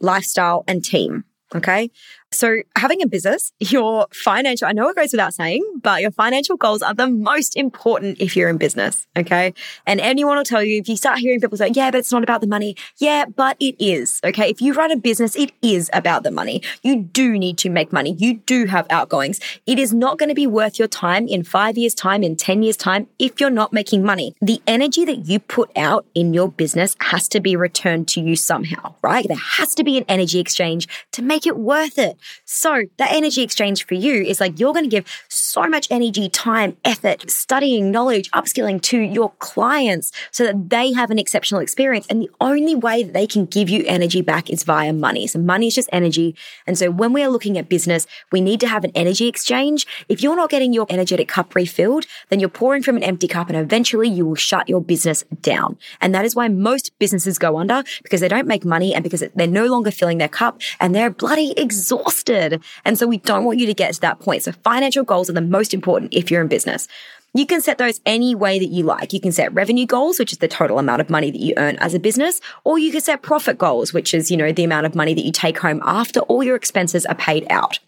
lifestyle, 0.00 0.64
and 0.66 0.82
team. 0.82 1.24
Okay. 1.54 1.90
So 2.32 2.62
having 2.76 3.02
a 3.02 3.06
business, 3.06 3.52
your 3.60 4.06
financial, 4.12 4.66
I 4.66 4.72
know 4.72 4.88
it 4.88 4.96
goes 4.96 5.12
without 5.12 5.32
saying, 5.32 5.62
but 5.82 6.02
your 6.02 6.10
financial 6.10 6.56
goals 6.56 6.82
are 6.82 6.92
the 6.92 7.08
most 7.08 7.56
important 7.56 8.20
if 8.20 8.36
you're 8.36 8.48
in 8.48 8.56
business. 8.58 9.06
Okay. 9.16 9.54
And 9.86 10.00
anyone 10.00 10.36
will 10.36 10.44
tell 10.44 10.62
you 10.62 10.80
if 10.80 10.88
you 10.88 10.96
start 10.96 11.18
hearing 11.20 11.40
people 11.40 11.56
say, 11.56 11.70
yeah, 11.72 11.90
but 11.90 11.98
it's 11.98 12.12
not 12.12 12.22
about 12.22 12.40
the 12.40 12.46
money. 12.46 12.76
Yeah, 12.98 13.26
but 13.26 13.56
it 13.60 13.76
is. 13.78 14.20
Okay. 14.24 14.50
If 14.50 14.60
you 14.60 14.74
run 14.74 14.90
a 14.90 14.96
business, 14.96 15.36
it 15.36 15.52
is 15.62 15.88
about 15.92 16.24
the 16.24 16.30
money. 16.30 16.62
You 16.82 17.02
do 17.02 17.38
need 17.38 17.58
to 17.58 17.70
make 17.70 17.92
money. 17.92 18.16
You 18.18 18.34
do 18.34 18.66
have 18.66 18.86
outgoings. 18.90 19.40
It 19.66 19.78
is 19.78 19.94
not 19.94 20.18
going 20.18 20.28
to 20.28 20.34
be 20.34 20.46
worth 20.46 20.78
your 20.78 20.88
time 20.88 21.28
in 21.28 21.44
five 21.44 21.78
years 21.78 21.94
time, 21.94 22.22
in 22.22 22.36
10 22.36 22.62
years 22.62 22.76
time, 22.76 23.06
if 23.18 23.40
you're 23.40 23.50
not 23.50 23.72
making 23.72 24.02
money. 24.02 24.34
The 24.42 24.60
energy 24.66 25.04
that 25.04 25.26
you 25.26 25.38
put 25.38 25.70
out 25.76 26.06
in 26.14 26.34
your 26.34 26.50
business 26.50 26.96
has 27.00 27.28
to 27.28 27.40
be 27.40 27.54
returned 27.56 28.08
to 28.08 28.20
you 28.20 28.36
somehow, 28.36 28.94
right? 29.00 29.26
There 29.26 29.36
has 29.36 29.74
to 29.76 29.84
be 29.84 29.96
an 29.96 30.04
energy 30.08 30.40
exchange 30.40 30.88
to 31.12 31.22
make 31.22 31.46
it 31.46 31.56
worth 31.56 31.98
it. 31.98 32.15
So 32.44 32.84
the 32.98 33.10
energy 33.10 33.42
exchange 33.42 33.86
for 33.86 33.94
you 33.94 34.22
is 34.22 34.40
like 34.40 34.58
you're 34.58 34.72
going 34.72 34.84
to 34.84 34.90
give 34.90 35.06
so 35.28 35.66
much 35.68 35.88
energy, 35.90 36.28
time, 36.28 36.76
effort, 36.84 37.30
studying, 37.30 37.90
knowledge, 37.90 38.30
upskilling 38.32 38.80
to 38.82 38.98
your 38.98 39.32
clients 39.38 40.12
so 40.30 40.44
that 40.44 40.70
they 40.70 40.92
have 40.92 41.10
an 41.10 41.18
exceptional 41.18 41.60
experience. 41.60 42.06
And 42.08 42.22
the 42.22 42.30
only 42.40 42.74
way 42.74 43.02
that 43.02 43.12
they 43.12 43.26
can 43.26 43.46
give 43.46 43.68
you 43.68 43.84
energy 43.86 44.22
back 44.22 44.50
is 44.50 44.64
via 44.64 44.92
money. 44.92 45.26
So 45.26 45.38
money 45.38 45.68
is 45.68 45.74
just 45.74 45.88
energy. 45.92 46.34
And 46.66 46.78
so 46.78 46.90
when 46.90 47.12
we 47.12 47.22
are 47.22 47.28
looking 47.28 47.58
at 47.58 47.68
business, 47.68 48.06
we 48.32 48.40
need 48.40 48.60
to 48.60 48.68
have 48.68 48.84
an 48.84 48.92
energy 48.94 49.28
exchange. 49.28 49.86
If 50.08 50.22
you're 50.22 50.36
not 50.36 50.50
getting 50.50 50.72
your 50.72 50.86
energetic 50.88 51.28
cup 51.28 51.54
refilled, 51.54 52.06
then 52.28 52.40
you're 52.40 52.48
pouring 52.48 52.82
from 52.82 52.96
an 52.96 53.02
empty 53.02 53.28
cup 53.28 53.48
and 53.48 53.56
eventually 53.56 54.08
you 54.08 54.26
will 54.26 54.34
shut 54.34 54.68
your 54.68 54.80
business 54.80 55.24
down. 55.40 55.78
And 56.00 56.14
that 56.14 56.24
is 56.24 56.34
why 56.34 56.48
most 56.48 56.98
businesses 56.98 57.38
go 57.38 57.58
under 57.58 57.82
because 58.02 58.20
they 58.20 58.28
don't 58.28 58.46
make 58.46 58.64
money 58.64 58.94
and 58.94 59.02
because 59.02 59.24
they're 59.34 59.46
no 59.46 59.66
longer 59.66 59.90
filling 59.90 60.18
their 60.18 60.28
cup 60.28 60.60
and 60.80 60.94
they're 60.94 61.10
bloody 61.10 61.52
exhausted 61.56 62.05
exhausted. 62.06 62.62
And 62.84 62.98
so 62.98 63.06
we 63.06 63.18
don't 63.18 63.44
want 63.44 63.58
you 63.58 63.66
to 63.66 63.74
get 63.74 63.94
to 63.94 64.00
that 64.00 64.20
point. 64.20 64.42
So 64.42 64.52
financial 64.52 65.04
goals 65.04 65.28
are 65.30 65.34
the 65.34 65.40
most 65.40 65.74
important 65.74 66.14
if 66.14 66.30
you're 66.30 66.40
in 66.40 66.48
business. 66.48 66.88
You 67.34 67.44
can 67.44 67.60
set 67.60 67.76
those 67.76 68.00
any 68.06 68.34
way 68.34 68.58
that 68.58 68.68
you 68.68 68.84
like. 68.84 69.12
You 69.12 69.20
can 69.20 69.32
set 69.32 69.52
revenue 69.52 69.84
goals, 69.84 70.18
which 70.18 70.32
is 70.32 70.38
the 70.38 70.48
total 70.48 70.78
amount 70.78 71.02
of 71.02 71.10
money 71.10 71.30
that 71.30 71.40
you 71.40 71.52
earn 71.58 71.76
as 71.76 71.92
a 71.92 71.98
business, 71.98 72.40
or 72.64 72.78
you 72.78 72.90
can 72.90 73.02
set 73.02 73.20
profit 73.20 73.58
goals, 73.58 73.92
which 73.92 74.14
is, 74.14 74.30
you 74.30 74.38
know, 74.38 74.52
the 74.52 74.64
amount 74.64 74.86
of 74.86 74.94
money 74.94 75.12
that 75.12 75.24
you 75.24 75.32
take 75.32 75.58
home 75.58 75.82
after 75.84 76.20
all 76.20 76.42
your 76.42 76.56
expenses 76.56 77.04
are 77.04 77.14
paid 77.14 77.46
out. 77.50 77.78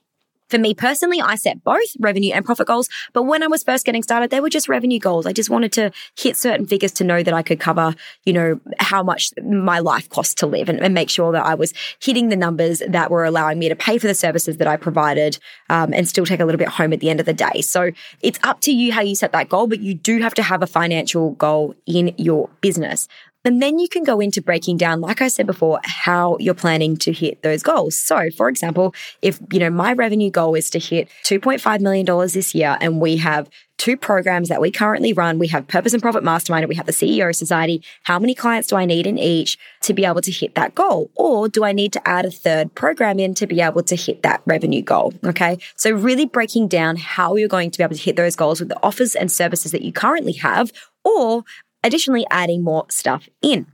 For 0.49 0.59
me 0.59 0.75
personally, 0.75 1.21
I 1.21 1.35
set 1.35 1.62
both 1.62 1.88
revenue 1.99 2.33
and 2.33 2.45
profit 2.45 2.67
goals. 2.67 2.88
But 3.12 3.25
when 3.25 3.43
I 3.43 3.47
was 3.47 3.62
first 3.62 3.85
getting 3.85 4.02
started, 4.02 4.31
they 4.31 4.40
were 4.40 4.50
just 4.50 4.69
revenue 4.69 4.99
goals. 4.99 5.26
I 5.26 5.33
just 5.33 5.50
wanted 5.50 5.73
to 5.73 5.90
hit 6.17 6.37
certain 6.37 6.67
figures 6.67 6.93
to 6.93 7.05
know 7.05 7.23
that 7.23 7.35
I 7.35 7.43
could 7.43 7.61
cover, 7.61 7.95
you 8.25 8.33
know, 8.33 8.61
how 8.78 9.02
much 9.02 9.31
my 9.43 9.78
life 9.78 10.09
costs 10.09 10.35
to 10.35 10.47
live 10.47 10.69
and, 10.69 10.81
and 10.81 10.95
make 10.95 11.11
sure 11.11 11.33
that 11.33 11.45
I 11.45 11.55
was 11.55 11.75
hitting 12.00 12.28
the 12.28 12.37
numbers 12.37 12.83
that 12.88 13.11
were 13.11 13.25
allowing 13.25 13.59
me 13.59 13.69
to 13.69 13.76
pay 13.76 13.99
for 13.99 14.07
the 14.07 14.14
services 14.14 14.57
that 14.57 14.67
I 14.67 14.76
provided 14.76 15.38
um, 15.69 15.93
and 15.93 16.09
still 16.09 16.25
take 16.25 16.40
a 16.40 16.45
little 16.45 16.59
bit 16.59 16.69
home 16.69 16.93
at 16.93 17.00
the 17.00 17.11
end 17.11 17.21
of 17.21 17.26
the 17.26 17.35
day. 17.35 17.61
So 17.61 17.90
it's 18.23 18.38
up 18.43 18.61
to 18.62 18.73
you 18.73 18.93
how 18.93 19.02
you 19.02 19.14
set 19.14 19.33
that 19.33 19.49
goal, 19.49 19.67
but 19.67 19.81
you 19.81 19.95
do 19.95 20.21
have 20.21 20.35
to 20.35 20.43
have 20.43 20.62
a 20.62 20.67
financial 20.67 21.33
goal 21.33 21.75
in 21.87 22.14
your 22.17 22.49
business. 22.61 23.09
And 23.49 23.62
then 23.62 23.78
you 23.78 23.88
can 23.88 24.05
go 24.05 24.21
into 24.21 24.43
breaking 24.43 24.76
down, 24.76 25.00
like 25.00 25.23
I 25.23 25.28
said 25.28 25.47
before, 25.47 25.81
how 25.83 26.37
you're 26.38 26.52
planning 26.52 26.99
to 26.99 27.14
hit 27.14 27.40
those 27.40 27.62
goals. 27.62 27.97
So, 27.97 28.28
for 28.37 28.50
example, 28.50 28.95
if, 29.23 29.40
you 29.50 29.59
know, 29.59 29.71
my 29.71 29.95
revenue 29.95 30.31
goal 30.31 30.55
is 30.55 30.69
to 30.69 30.78
hit 30.78 31.09
$2.5 31.25 31.81
million 31.81 32.05
this 32.28 32.55
year 32.55 32.76
and 32.83 33.00
we 33.00 33.17
have 33.17 33.49
two 33.78 33.97
programs 33.97 34.50
that 34.50 34.61
we 34.61 34.71
currently 34.71 35.14
run. 35.14 35.38
We 35.38 35.49
have 35.49 35.67
Purpose 35.67 35.95
and 35.95 36.02
Profit 36.02 36.23
Mastermind 36.23 36.64
and 36.64 36.69
we 36.69 36.75
have 36.75 36.85
the 36.85 36.93
CEO 36.93 37.35
Society. 37.35 37.83
How 38.02 38.19
many 38.19 38.35
clients 38.35 38.69
do 38.69 38.76
I 38.76 38.85
need 38.85 39.07
in 39.07 39.17
each 39.17 39.57
to 39.83 39.95
be 39.95 40.05
able 40.05 40.21
to 40.21 40.31
hit 40.31 40.55
that 40.55 40.75
goal? 40.75 41.11
Or 41.14 41.49
do 41.49 41.64
I 41.64 41.73
need 41.73 41.95
to 41.95 42.07
add 42.07 42.26
a 42.26 42.31
third 42.31 42.75
program 42.75 43.19
in 43.19 43.33
to 43.35 43.47
be 43.47 43.62
able 43.62 43.83
to 43.85 43.97
hit 43.97 44.23
that 44.25 44.43
revenue 44.45 44.83
goal? 44.83 45.14
Okay. 45.25 45.57
So 45.75 45.90
really 45.90 46.26
breaking 46.26 46.69
down 46.69 46.97
how 46.97 47.37
you're 47.37 47.49
going 47.49 47.71
to 47.71 47.78
be 47.78 47.85
able 47.85 47.97
to 47.97 48.02
hit 48.02 48.17
those 48.17 48.37
goals 48.37 48.61
with 48.61 48.69
the 48.69 48.83
offers 48.83 49.14
and 49.14 49.33
services 49.33 49.73
that 49.73 49.81
you 49.81 49.93
currently 49.93 50.33
have 50.33 50.71
or 51.05 51.45
additionally 51.83 52.27
adding 52.31 52.63
more 52.63 52.87
stuff 52.91 53.29
in. 53.43 53.67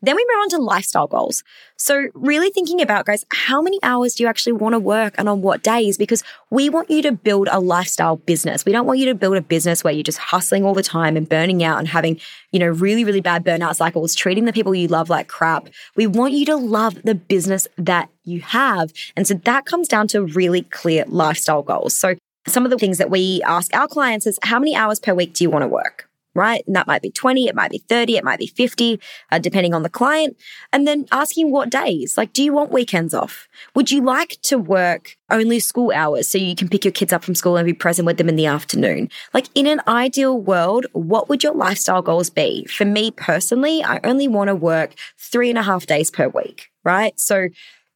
Then 0.00 0.14
we 0.14 0.24
move 0.28 0.42
on 0.42 0.48
to 0.50 0.58
lifestyle 0.58 1.08
goals. 1.08 1.42
So 1.76 2.06
really 2.14 2.50
thinking 2.50 2.80
about 2.80 3.06
guys, 3.06 3.24
how 3.32 3.60
many 3.60 3.80
hours 3.82 4.14
do 4.14 4.22
you 4.22 4.28
actually 4.28 4.52
want 4.52 4.74
to 4.74 4.78
work 4.78 5.14
and 5.18 5.28
on 5.28 5.42
what 5.42 5.64
days? 5.64 5.98
Because 5.98 6.22
we 6.50 6.70
want 6.70 6.88
you 6.88 7.02
to 7.02 7.10
build 7.12 7.48
a 7.50 7.58
lifestyle 7.58 8.16
business. 8.16 8.64
We 8.64 8.70
don't 8.70 8.86
want 8.86 9.00
you 9.00 9.06
to 9.06 9.14
build 9.16 9.36
a 9.36 9.40
business 9.40 9.82
where 9.82 9.92
you're 9.92 10.04
just 10.04 10.18
hustling 10.18 10.64
all 10.64 10.74
the 10.74 10.84
time 10.84 11.16
and 11.16 11.28
burning 11.28 11.64
out 11.64 11.80
and 11.80 11.88
having, 11.88 12.20
you 12.52 12.60
know, 12.60 12.68
really, 12.68 13.04
really 13.04 13.20
bad 13.20 13.44
burnout 13.44 13.74
cycles, 13.74 14.14
treating 14.14 14.44
the 14.44 14.52
people 14.52 14.72
you 14.72 14.86
love 14.86 15.10
like 15.10 15.26
crap. 15.26 15.68
We 15.96 16.06
want 16.06 16.32
you 16.32 16.46
to 16.46 16.56
love 16.56 17.02
the 17.02 17.16
business 17.16 17.66
that 17.76 18.08
you 18.22 18.40
have. 18.42 18.92
And 19.16 19.26
so 19.26 19.34
that 19.34 19.66
comes 19.66 19.88
down 19.88 20.06
to 20.08 20.22
really 20.22 20.62
clear 20.62 21.04
lifestyle 21.08 21.62
goals. 21.62 21.96
So 21.96 22.14
some 22.46 22.64
of 22.64 22.70
the 22.70 22.78
things 22.78 22.98
that 22.98 23.10
we 23.10 23.42
ask 23.44 23.74
our 23.74 23.88
clients 23.88 24.28
is 24.28 24.38
how 24.42 24.60
many 24.60 24.76
hours 24.76 25.00
per 25.00 25.12
week 25.12 25.34
do 25.34 25.42
you 25.42 25.50
want 25.50 25.64
to 25.64 25.68
work? 25.68 26.07
Right? 26.34 26.62
And 26.66 26.76
that 26.76 26.86
might 26.86 27.02
be 27.02 27.10
20, 27.10 27.48
it 27.48 27.54
might 27.54 27.70
be 27.70 27.78
30, 27.88 28.16
it 28.16 28.24
might 28.24 28.38
be 28.38 28.46
50, 28.46 29.00
uh, 29.32 29.38
depending 29.38 29.74
on 29.74 29.82
the 29.82 29.88
client. 29.88 30.36
And 30.72 30.86
then 30.86 31.06
asking 31.10 31.50
what 31.50 31.70
days. 31.70 32.16
Like, 32.16 32.32
do 32.32 32.42
you 32.42 32.52
want 32.52 32.70
weekends 32.70 33.14
off? 33.14 33.48
Would 33.74 33.90
you 33.90 34.02
like 34.02 34.38
to 34.42 34.58
work 34.58 35.16
only 35.30 35.60
school 35.60 35.92
hours 35.94 36.28
so 36.28 36.38
you 36.38 36.54
can 36.54 36.68
pick 36.68 36.84
your 36.84 36.92
kids 36.92 37.12
up 37.12 37.24
from 37.24 37.34
school 37.34 37.56
and 37.56 37.66
be 37.66 37.72
present 37.72 38.06
with 38.06 38.18
them 38.18 38.28
in 38.28 38.36
the 38.36 38.46
afternoon? 38.46 39.08
Like, 39.34 39.48
in 39.54 39.66
an 39.66 39.80
ideal 39.88 40.40
world, 40.40 40.86
what 40.92 41.28
would 41.28 41.42
your 41.42 41.54
lifestyle 41.54 42.02
goals 42.02 42.30
be? 42.30 42.64
For 42.66 42.84
me 42.84 43.10
personally, 43.10 43.82
I 43.82 44.00
only 44.04 44.28
want 44.28 44.48
to 44.48 44.54
work 44.54 44.94
three 45.18 45.50
and 45.50 45.58
a 45.58 45.62
half 45.62 45.86
days 45.86 46.10
per 46.10 46.28
week, 46.28 46.68
right? 46.84 47.18
So, 47.18 47.48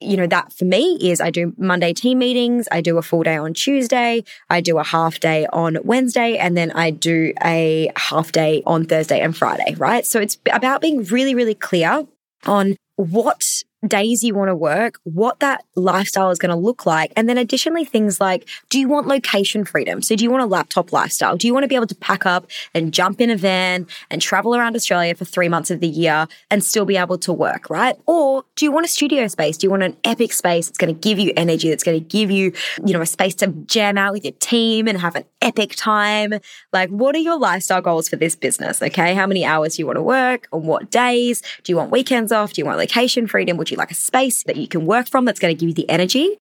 you 0.02 0.16
know, 0.16 0.26
that 0.26 0.52
for 0.52 0.64
me 0.64 0.98
is 1.00 1.20
I 1.20 1.30
do 1.30 1.52
Monday 1.56 1.92
team 1.92 2.18
meetings, 2.18 2.68
I 2.70 2.80
do 2.80 2.98
a 2.98 3.02
full 3.02 3.22
day 3.22 3.36
on 3.36 3.54
Tuesday, 3.54 4.24
I 4.50 4.60
do 4.60 4.78
a 4.78 4.84
half 4.84 5.20
day 5.20 5.46
on 5.52 5.78
Wednesday, 5.84 6.36
and 6.36 6.56
then 6.56 6.70
I 6.72 6.90
do 6.90 7.32
a 7.44 7.90
half 7.96 8.32
day 8.32 8.62
on 8.66 8.84
Thursday 8.84 9.20
and 9.20 9.36
Friday, 9.36 9.74
right? 9.76 10.06
So 10.06 10.20
it's 10.20 10.38
about 10.52 10.80
being 10.80 11.04
really, 11.04 11.34
really 11.34 11.54
clear 11.54 12.06
on 12.46 12.76
what 12.96 13.62
days 13.86 14.22
you 14.22 14.34
want 14.34 14.48
to 14.48 14.56
work, 14.56 15.00
what 15.04 15.40
that 15.40 15.64
lifestyle 15.74 16.30
is 16.30 16.38
going 16.38 16.50
to 16.50 16.56
look 16.56 16.86
like. 16.86 17.12
And 17.16 17.28
then 17.28 17.38
additionally, 17.38 17.84
things 17.84 18.20
like, 18.20 18.48
do 18.70 18.78
you 18.78 18.88
want 18.88 19.08
location 19.08 19.64
freedom? 19.64 20.02
So 20.02 20.14
do 20.14 20.24
you 20.24 20.30
want 20.30 20.42
a 20.42 20.46
laptop 20.46 20.92
lifestyle? 20.92 21.36
Do 21.36 21.46
you 21.46 21.52
want 21.52 21.64
to 21.64 21.68
be 21.68 21.74
able 21.74 21.86
to 21.88 21.94
pack 21.94 22.24
up 22.24 22.46
and 22.74 22.92
jump 22.92 23.20
in 23.20 23.30
a 23.30 23.36
van 23.36 23.86
and 24.10 24.22
travel 24.22 24.54
around 24.54 24.76
Australia 24.76 25.14
for 25.14 25.24
three 25.24 25.48
months 25.48 25.70
of 25.70 25.80
the 25.80 25.88
year 25.88 26.28
and 26.50 26.62
still 26.62 26.84
be 26.84 26.96
able 26.96 27.18
to 27.18 27.32
work, 27.32 27.70
right? 27.70 27.96
Or 28.06 28.44
do 28.56 28.64
you 28.64 28.72
want 28.72 28.86
a 28.86 28.88
studio 28.88 29.26
space? 29.26 29.56
Do 29.56 29.66
you 29.66 29.70
want 29.70 29.82
an 29.82 29.96
epic 30.04 30.32
space 30.32 30.66
that's 30.66 30.78
going 30.78 30.94
to 30.94 31.00
give 31.00 31.18
you 31.18 31.32
energy, 31.36 31.68
that's 31.68 31.84
going 31.84 31.98
to 31.98 32.04
give 32.04 32.30
you, 32.30 32.52
you 32.84 32.92
know, 32.92 33.00
a 33.00 33.06
space 33.06 33.34
to 33.36 33.48
jam 33.48 33.98
out 33.98 34.12
with 34.12 34.24
your 34.24 34.34
team 34.34 34.86
and 34.86 35.00
have 35.00 35.16
an 35.16 35.24
epic 35.40 35.74
time? 35.76 36.34
Like, 36.72 36.90
what 36.90 37.16
are 37.16 37.18
your 37.18 37.38
lifestyle 37.38 37.80
goals 37.80 38.08
for 38.08 38.16
this 38.16 38.36
business? 38.36 38.80
Okay. 38.80 39.14
How 39.14 39.26
many 39.26 39.44
hours 39.44 39.76
do 39.76 39.82
you 39.82 39.86
want 39.86 39.96
to 39.96 40.02
work? 40.02 40.46
On 40.52 40.64
what 40.66 40.90
days? 40.90 41.42
Do 41.64 41.72
you 41.72 41.76
want 41.76 41.90
weekends 41.90 42.30
off? 42.30 42.52
Do 42.52 42.60
you 42.60 42.64
want 42.64 42.78
location 42.78 43.26
freedom? 43.26 43.56
Would 43.56 43.71
you 43.72 43.76
like 43.76 43.90
a 43.90 43.94
space 43.94 44.44
that 44.44 44.56
you 44.56 44.68
can 44.68 44.86
work 44.86 45.08
from 45.08 45.24
that's 45.24 45.40
going 45.40 45.54
to 45.54 45.58
give 45.58 45.68
you 45.68 45.74
the 45.74 45.88
energy. 45.90 46.38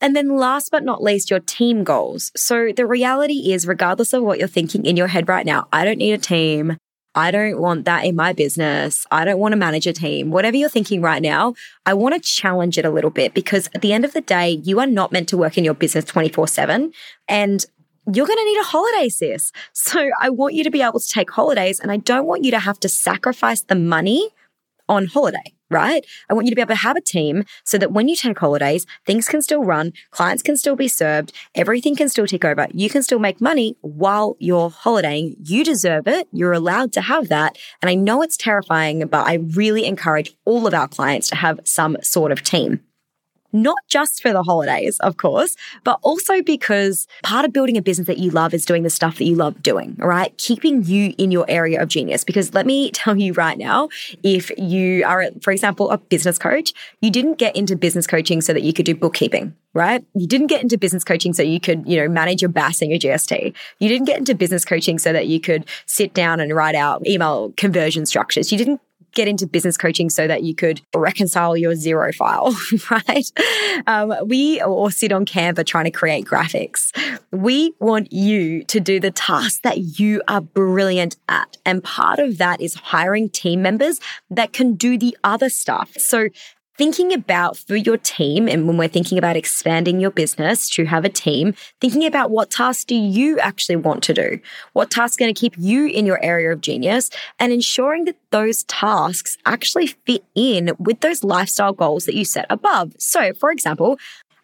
And 0.00 0.14
then 0.14 0.36
last 0.36 0.70
but 0.70 0.84
not 0.84 1.02
least, 1.02 1.30
your 1.30 1.40
team 1.40 1.82
goals. 1.82 2.30
So 2.36 2.70
the 2.76 2.86
reality 2.86 3.52
is, 3.52 3.66
regardless 3.66 4.12
of 4.12 4.22
what 4.22 4.38
you're 4.38 4.48
thinking 4.48 4.84
in 4.84 4.96
your 4.96 5.06
head 5.06 5.28
right 5.28 5.46
now, 5.46 5.68
I 5.72 5.84
don't 5.84 5.98
need 5.98 6.12
a 6.12 6.18
team. 6.18 6.76
I 7.14 7.30
don't 7.30 7.58
want 7.58 7.86
that 7.86 8.04
in 8.04 8.14
my 8.14 8.34
business. 8.34 9.06
I 9.10 9.24
don't 9.24 9.38
want 9.38 9.52
to 9.52 9.56
manage 9.56 9.86
a 9.86 9.94
team. 9.94 10.30
Whatever 10.30 10.58
you're 10.58 10.68
thinking 10.68 11.00
right 11.00 11.22
now, 11.22 11.54
I 11.86 11.94
want 11.94 12.14
to 12.14 12.20
challenge 12.20 12.76
it 12.76 12.84
a 12.84 12.90
little 12.90 13.10
bit 13.10 13.32
because 13.32 13.70
at 13.74 13.80
the 13.80 13.94
end 13.94 14.04
of 14.04 14.12
the 14.12 14.20
day, 14.20 14.50
you 14.50 14.80
are 14.80 14.86
not 14.86 15.12
meant 15.12 15.30
to 15.30 15.38
work 15.38 15.56
in 15.56 15.64
your 15.64 15.72
business 15.72 16.04
24 16.04 16.46
7. 16.46 16.92
And 17.26 17.64
you're 18.12 18.26
going 18.26 18.38
to 18.38 18.44
need 18.44 18.60
a 18.60 18.64
holiday, 18.64 19.08
sis. 19.08 19.50
So 19.72 20.10
I 20.20 20.28
want 20.28 20.54
you 20.54 20.62
to 20.62 20.70
be 20.70 20.82
able 20.82 21.00
to 21.00 21.08
take 21.08 21.30
holidays 21.30 21.80
and 21.80 21.90
I 21.90 21.96
don't 21.96 22.26
want 22.26 22.44
you 22.44 22.50
to 22.50 22.58
have 22.58 22.78
to 22.80 22.88
sacrifice 22.88 23.62
the 23.62 23.74
money 23.74 24.28
on 24.86 25.06
holiday 25.06 25.55
right? 25.70 26.04
I 26.28 26.34
want 26.34 26.46
you 26.46 26.50
to 26.50 26.56
be 26.56 26.62
able 26.62 26.74
to 26.74 26.80
have 26.80 26.96
a 26.96 27.00
team 27.00 27.44
so 27.64 27.78
that 27.78 27.92
when 27.92 28.08
you 28.08 28.16
take 28.16 28.38
holidays, 28.38 28.86
things 29.04 29.28
can 29.28 29.42
still 29.42 29.64
run, 29.64 29.92
clients 30.10 30.42
can 30.42 30.56
still 30.56 30.76
be 30.76 30.88
served, 30.88 31.32
everything 31.54 31.96
can 31.96 32.08
still 32.08 32.26
tick 32.26 32.44
over. 32.44 32.66
You 32.72 32.88
can 32.88 33.02
still 33.02 33.18
make 33.18 33.40
money 33.40 33.76
while 33.80 34.36
you're 34.38 34.70
holidaying. 34.70 35.36
You 35.42 35.64
deserve 35.64 36.06
it. 36.06 36.28
You're 36.32 36.52
allowed 36.52 36.92
to 36.94 37.00
have 37.00 37.28
that. 37.28 37.58
And 37.82 37.90
I 37.90 37.94
know 37.94 38.22
it's 38.22 38.36
terrifying, 38.36 39.06
but 39.06 39.26
I 39.26 39.34
really 39.34 39.84
encourage 39.86 40.34
all 40.44 40.66
of 40.66 40.74
our 40.74 40.88
clients 40.88 41.28
to 41.30 41.36
have 41.36 41.60
some 41.64 41.96
sort 42.02 42.32
of 42.32 42.42
team 42.42 42.80
not 43.52 43.78
just 43.88 44.22
for 44.22 44.32
the 44.32 44.42
holidays, 44.42 44.98
of 45.00 45.16
course, 45.16 45.56
but 45.84 45.98
also 46.02 46.42
because 46.42 47.06
part 47.22 47.44
of 47.44 47.52
building 47.52 47.76
a 47.76 47.82
business 47.82 48.06
that 48.06 48.18
you 48.18 48.30
love 48.30 48.54
is 48.54 48.64
doing 48.64 48.82
the 48.82 48.90
stuff 48.90 49.18
that 49.18 49.24
you 49.24 49.34
love 49.34 49.62
doing, 49.62 49.96
right? 49.98 50.36
Keeping 50.38 50.84
you 50.84 51.14
in 51.18 51.30
your 51.30 51.44
area 51.48 51.82
of 51.82 51.88
genius. 51.88 52.24
Because 52.24 52.54
let 52.54 52.66
me 52.66 52.90
tell 52.90 53.16
you 53.16 53.32
right 53.32 53.58
now, 53.58 53.88
if 54.22 54.50
you 54.58 55.04
are, 55.04 55.26
for 55.42 55.52
example, 55.52 55.90
a 55.90 55.98
business 55.98 56.38
coach, 56.38 56.72
you 57.00 57.10
didn't 57.10 57.38
get 57.38 57.56
into 57.56 57.76
business 57.76 58.06
coaching 58.06 58.40
so 58.40 58.52
that 58.52 58.62
you 58.62 58.72
could 58.72 58.86
do 58.86 58.94
bookkeeping, 58.94 59.54
right? 59.74 60.04
You 60.14 60.26
didn't 60.26 60.48
get 60.48 60.62
into 60.62 60.78
business 60.78 61.04
coaching 61.04 61.32
so 61.32 61.42
you 61.42 61.60
could, 61.60 61.86
you 61.86 61.96
know, 62.00 62.08
manage 62.08 62.42
your 62.42 62.48
BAS 62.48 62.82
and 62.82 62.90
your 62.90 62.98
GST. 62.98 63.54
You 63.78 63.88
didn't 63.88 64.06
get 64.06 64.18
into 64.18 64.34
business 64.34 64.64
coaching 64.64 64.98
so 64.98 65.12
that 65.12 65.26
you 65.26 65.40
could 65.40 65.66
sit 65.86 66.14
down 66.14 66.40
and 66.40 66.54
write 66.54 66.74
out 66.74 67.06
email 67.06 67.52
conversion 67.56 68.06
structures. 68.06 68.50
You 68.50 68.58
didn't 68.58 68.80
get 69.16 69.26
into 69.26 69.46
business 69.46 69.76
coaching 69.76 70.08
so 70.10 70.28
that 70.28 70.44
you 70.44 70.54
could 70.54 70.80
reconcile 70.94 71.56
your 71.56 71.72
Xero 71.72 72.14
file, 72.14 72.54
right? 72.90 73.32
Um, 73.86 74.14
we 74.28 74.62
or 74.62 74.90
sit 74.92 75.10
on 75.10 75.24
Canva 75.24 75.66
trying 75.66 75.86
to 75.86 75.90
create 75.90 76.24
graphics. 76.24 76.92
We 77.32 77.74
want 77.80 78.12
you 78.12 78.62
to 78.64 78.78
do 78.78 79.00
the 79.00 79.10
tasks 79.10 79.60
that 79.64 79.98
you 79.98 80.22
are 80.28 80.40
brilliant 80.40 81.16
at. 81.28 81.56
And 81.64 81.82
part 81.82 82.18
of 82.18 82.38
that 82.38 82.60
is 82.60 82.74
hiring 82.74 83.30
team 83.30 83.62
members 83.62 83.98
that 84.30 84.52
can 84.52 84.74
do 84.74 84.98
the 84.98 85.16
other 85.24 85.48
stuff. 85.48 85.92
So 85.96 86.28
thinking 86.76 87.12
about 87.12 87.56
for 87.56 87.76
your 87.76 87.96
team 87.96 88.48
and 88.48 88.66
when 88.66 88.76
we're 88.76 88.88
thinking 88.88 89.18
about 89.18 89.36
expanding 89.36 90.00
your 90.00 90.10
business 90.10 90.68
to 90.70 90.84
have 90.84 91.04
a 91.04 91.08
team, 91.08 91.54
thinking 91.80 92.04
about 92.04 92.30
what 92.30 92.50
tasks 92.50 92.84
do 92.84 92.94
you 92.94 93.38
actually 93.40 93.76
want 93.76 94.02
to 94.04 94.14
do? 94.14 94.38
What 94.72 94.90
tasks 94.90 95.16
are 95.16 95.24
going 95.24 95.34
to 95.34 95.40
keep 95.40 95.54
you 95.58 95.86
in 95.86 96.06
your 96.06 96.22
area 96.22 96.52
of 96.52 96.60
genius 96.60 97.10
and 97.38 97.52
ensuring 97.52 98.04
that 98.04 98.16
those 98.30 98.64
tasks 98.64 99.38
actually 99.46 99.86
fit 99.86 100.24
in 100.34 100.72
with 100.78 101.00
those 101.00 101.24
lifestyle 101.24 101.72
goals 101.72 102.04
that 102.04 102.14
you 102.14 102.24
set 102.24 102.46
above. 102.50 102.92
So, 102.98 103.32
for 103.32 103.50
example, 103.50 103.98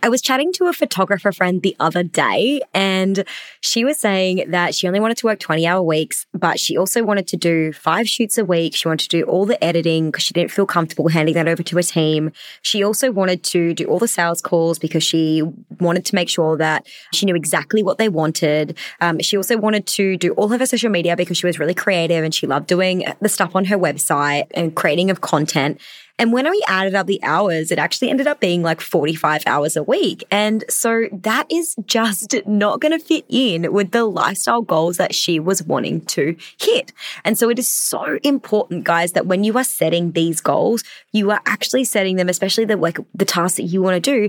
I 0.05 0.09
was 0.09 0.21
chatting 0.21 0.53
to 0.55 0.67
a 0.67 0.73
photographer 0.73 1.31
friend 1.31 1.63
the 1.63 1.77
other 1.79 2.03
day, 2.03 2.61
and 2.75 3.25
she 3.61 3.85
was 3.85 4.01
saying 4.01 4.51
that 4.51 4.75
she 4.75 4.89
only 4.89 4.99
wanted 4.99 5.17
to 5.19 5.27
work 5.27 5.39
20 5.39 5.65
hour 5.65 5.81
weeks, 5.81 6.27
but 6.35 6.59
she 6.59 6.77
also 6.77 7.05
wanted 7.05 7.29
to 7.29 7.37
do 7.37 7.73
five 7.73 8.09
shoots 8.09 8.37
a 8.37 8.45
week. 8.45 8.75
She 8.75 8.89
wanted 8.89 9.09
to 9.09 9.17
do 9.17 9.23
all 9.25 9.47
the 9.47 9.63
editing 9.63 10.11
because 10.11 10.25
she 10.25 10.35
didn't 10.35 10.51
feel 10.51 10.67
comfortable 10.67 11.09
handing 11.09 11.35
that 11.35 11.47
over 11.47 11.63
to 11.63 11.79
a 11.79 11.85
team. 11.85 12.33
She 12.63 12.83
also 12.83 13.13
wanted 13.13 13.45
to 13.45 13.75
do 13.75 13.85
all 13.85 14.01
the 14.01 14.09
sales 14.09 14.43
calls 14.43 14.81
because 14.81 15.05
she 15.05 15.43
wanted 15.79 16.05
to 16.07 16.17
make 16.17 16.29
sure 16.29 16.57
that 16.57 16.85
she 17.13 17.25
knew 17.25 17.37
exactly 17.37 17.85
what 17.85 17.99
they 17.99 18.09
wanted. 18.09 18.77
Um, 19.01 19.21
she 19.21 19.37
also 19.37 19.57
wanted 19.57 19.87
to 19.87 20.17
do 20.17 20.33
all 20.33 20.53
of 20.53 20.59
her 20.59 20.67
social 20.67 20.91
media 20.91 21.15
because 21.15 21.39
she 21.39 21.47
was 21.47 21.61
really 21.61 21.75
creative 21.75 22.25
and 22.25 22.35
she 22.35 22.49
loved 22.49 22.67
doing 22.67 23.05
the 23.21 23.29
stuff 23.29 23.55
on 23.55 23.67
her 23.67 23.79
website 23.79 24.47
and 24.55 24.75
creating 24.75 25.11
of 25.11 25.21
content. 25.21 25.81
And 26.19 26.33
when 26.33 26.49
we 26.49 26.63
added 26.69 26.95
up 26.95 27.07
the 27.07 27.23
hours, 27.23 27.71
it 27.71 27.79
actually 27.79 28.11
ended 28.11 28.27
up 28.27 28.41
being 28.41 28.63
like 28.63 28.81
45 28.81 29.43
hours 29.47 29.77
a 29.77 29.83
week. 29.83 30.25
And 30.31 30.65
so 30.69 31.09
that 31.13 31.51
is 31.51 31.75
just 31.87 32.35
not 32.47 32.81
going 32.81 32.99
to 32.99 33.05
fit 33.05 33.25
in 33.29 33.73
with 33.73 33.91
the 33.91 34.05
lifestyle 34.05 34.63
goals 34.63 34.99
that 34.99 35.15
she 35.15 35.41
was 35.41 35.63
wanting 35.63 36.03
to 36.07 36.37
hit. 36.61 36.93
And 37.25 37.37
so 37.37 37.49
it 37.49 37.59
is 37.59 37.69
so 37.69 38.19
important, 38.23 38.85
guys, 38.85 39.13
that 39.13 39.27
when 39.27 39.45
you 39.45 39.57
are 39.59 39.65
setting 39.65 40.13
these 40.13 40.41
goals, 40.41 40.85
you 41.13 41.31
are 41.31 41.41
actually 41.47 41.85
setting 41.85 42.17
them, 42.17 42.29
especially 42.29 42.65
the 42.65 42.77
like 42.77 42.99
the 43.15 43.25
tasks 43.25 43.57
that 43.57 43.65
you 43.65 43.83
want 43.83 44.03
to 44.03 44.11
do. 44.11 44.29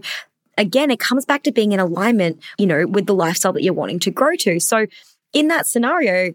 Again, 0.57 0.91
it 0.91 0.99
comes 0.99 1.25
back 1.25 1.43
to 1.43 1.51
being 1.51 1.71
in 1.71 1.79
alignment, 1.79 2.41
you 2.57 2.67
know, 2.67 2.85
with 2.85 3.07
the 3.07 3.15
lifestyle 3.15 3.53
that 3.53 3.63
you're 3.63 3.73
wanting 3.73 3.99
to 3.99 4.11
grow 4.11 4.35
to. 4.39 4.59
So 4.59 4.85
in 5.33 5.47
that 5.47 5.67
scenario, 5.67 6.33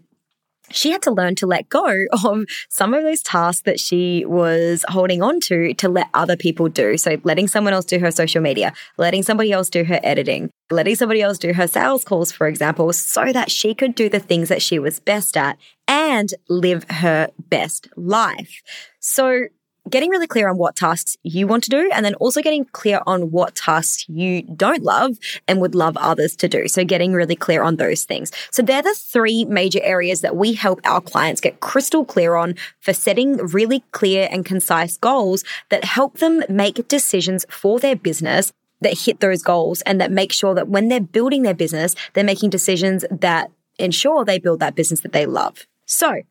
she 0.70 0.90
had 0.90 1.02
to 1.02 1.10
learn 1.10 1.34
to 1.36 1.46
let 1.46 1.68
go 1.68 2.04
of 2.24 2.44
some 2.68 2.94
of 2.94 3.02
those 3.02 3.22
tasks 3.22 3.62
that 3.62 3.80
she 3.80 4.24
was 4.26 4.84
holding 4.88 5.22
on 5.22 5.40
to 5.40 5.74
to 5.74 5.88
let 5.88 6.08
other 6.14 6.36
people 6.36 6.68
do. 6.68 6.96
So, 6.96 7.18
letting 7.24 7.48
someone 7.48 7.72
else 7.72 7.84
do 7.84 7.98
her 7.98 8.10
social 8.10 8.42
media, 8.42 8.72
letting 8.96 9.22
somebody 9.22 9.52
else 9.52 9.70
do 9.70 9.84
her 9.84 10.00
editing, 10.02 10.50
letting 10.70 10.96
somebody 10.96 11.22
else 11.22 11.38
do 11.38 11.52
her 11.52 11.66
sales 11.66 12.04
calls, 12.04 12.32
for 12.32 12.46
example, 12.46 12.92
so 12.92 13.32
that 13.32 13.50
she 13.50 13.74
could 13.74 13.94
do 13.94 14.08
the 14.08 14.20
things 14.20 14.48
that 14.48 14.62
she 14.62 14.78
was 14.78 15.00
best 15.00 15.36
at 15.36 15.58
and 15.86 16.34
live 16.48 16.84
her 16.90 17.30
best 17.48 17.88
life. 17.96 18.62
So, 19.00 19.46
getting 19.88 20.10
really 20.10 20.26
clear 20.26 20.48
on 20.48 20.58
what 20.58 20.76
tasks 20.76 21.16
you 21.22 21.46
want 21.46 21.64
to 21.64 21.70
do 21.70 21.90
and 21.92 22.04
then 22.04 22.14
also 22.16 22.40
getting 22.42 22.64
clear 22.66 23.00
on 23.06 23.30
what 23.30 23.54
tasks 23.54 24.06
you 24.08 24.42
don't 24.42 24.82
love 24.82 25.18
and 25.46 25.60
would 25.60 25.74
love 25.74 25.96
others 25.96 26.36
to 26.36 26.48
do. 26.48 26.68
So 26.68 26.84
getting 26.84 27.12
really 27.12 27.36
clear 27.36 27.62
on 27.62 27.76
those 27.76 28.04
things. 28.04 28.30
So 28.50 28.62
they're 28.62 28.82
the 28.82 28.94
three 28.94 29.44
major 29.44 29.80
areas 29.82 30.20
that 30.20 30.36
we 30.36 30.54
help 30.54 30.80
our 30.84 31.00
clients 31.00 31.40
get 31.40 31.60
crystal 31.60 32.04
clear 32.04 32.36
on 32.36 32.54
for 32.80 32.92
setting 32.92 33.36
really 33.38 33.82
clear 33.92 34.28
and 34.30 34.44
concise 34.44 34.96
goals 34.96 35.44
that 35.70 35.84
help 35.84 36.18
them 36.18 36.42
make 36.48 36.88
decisions 36.88 37.44
for 37.48 37.78
their 37.78 37.96
business 37.96 38.52
that 38.80 38.98
hit 38.98 39.20
those 39.20 39.42
goals 39.42 39.80
and 39.82 40.00
that 40.00 40.12
make 40.12 40.32
sure 40.32 40.54
that 40.54 40.68
when 40.68 40.88
they're 40.88 41.00
building 41.00 41.42
their 41.42 41.54
business, 41.54 41.94
they're 42.14 42.24
making 42.24 42.50
decisions 42.50 43.04
that 43.10 43.50
ensure 43.78 44.24
they 44.24 44.38
build 44.38 44.60
that 44.60 44.74
business 44.74 45.00
that 45.00 45.12
they 45.12 45.26
love. 45.26 45.66
So 45.86 46.22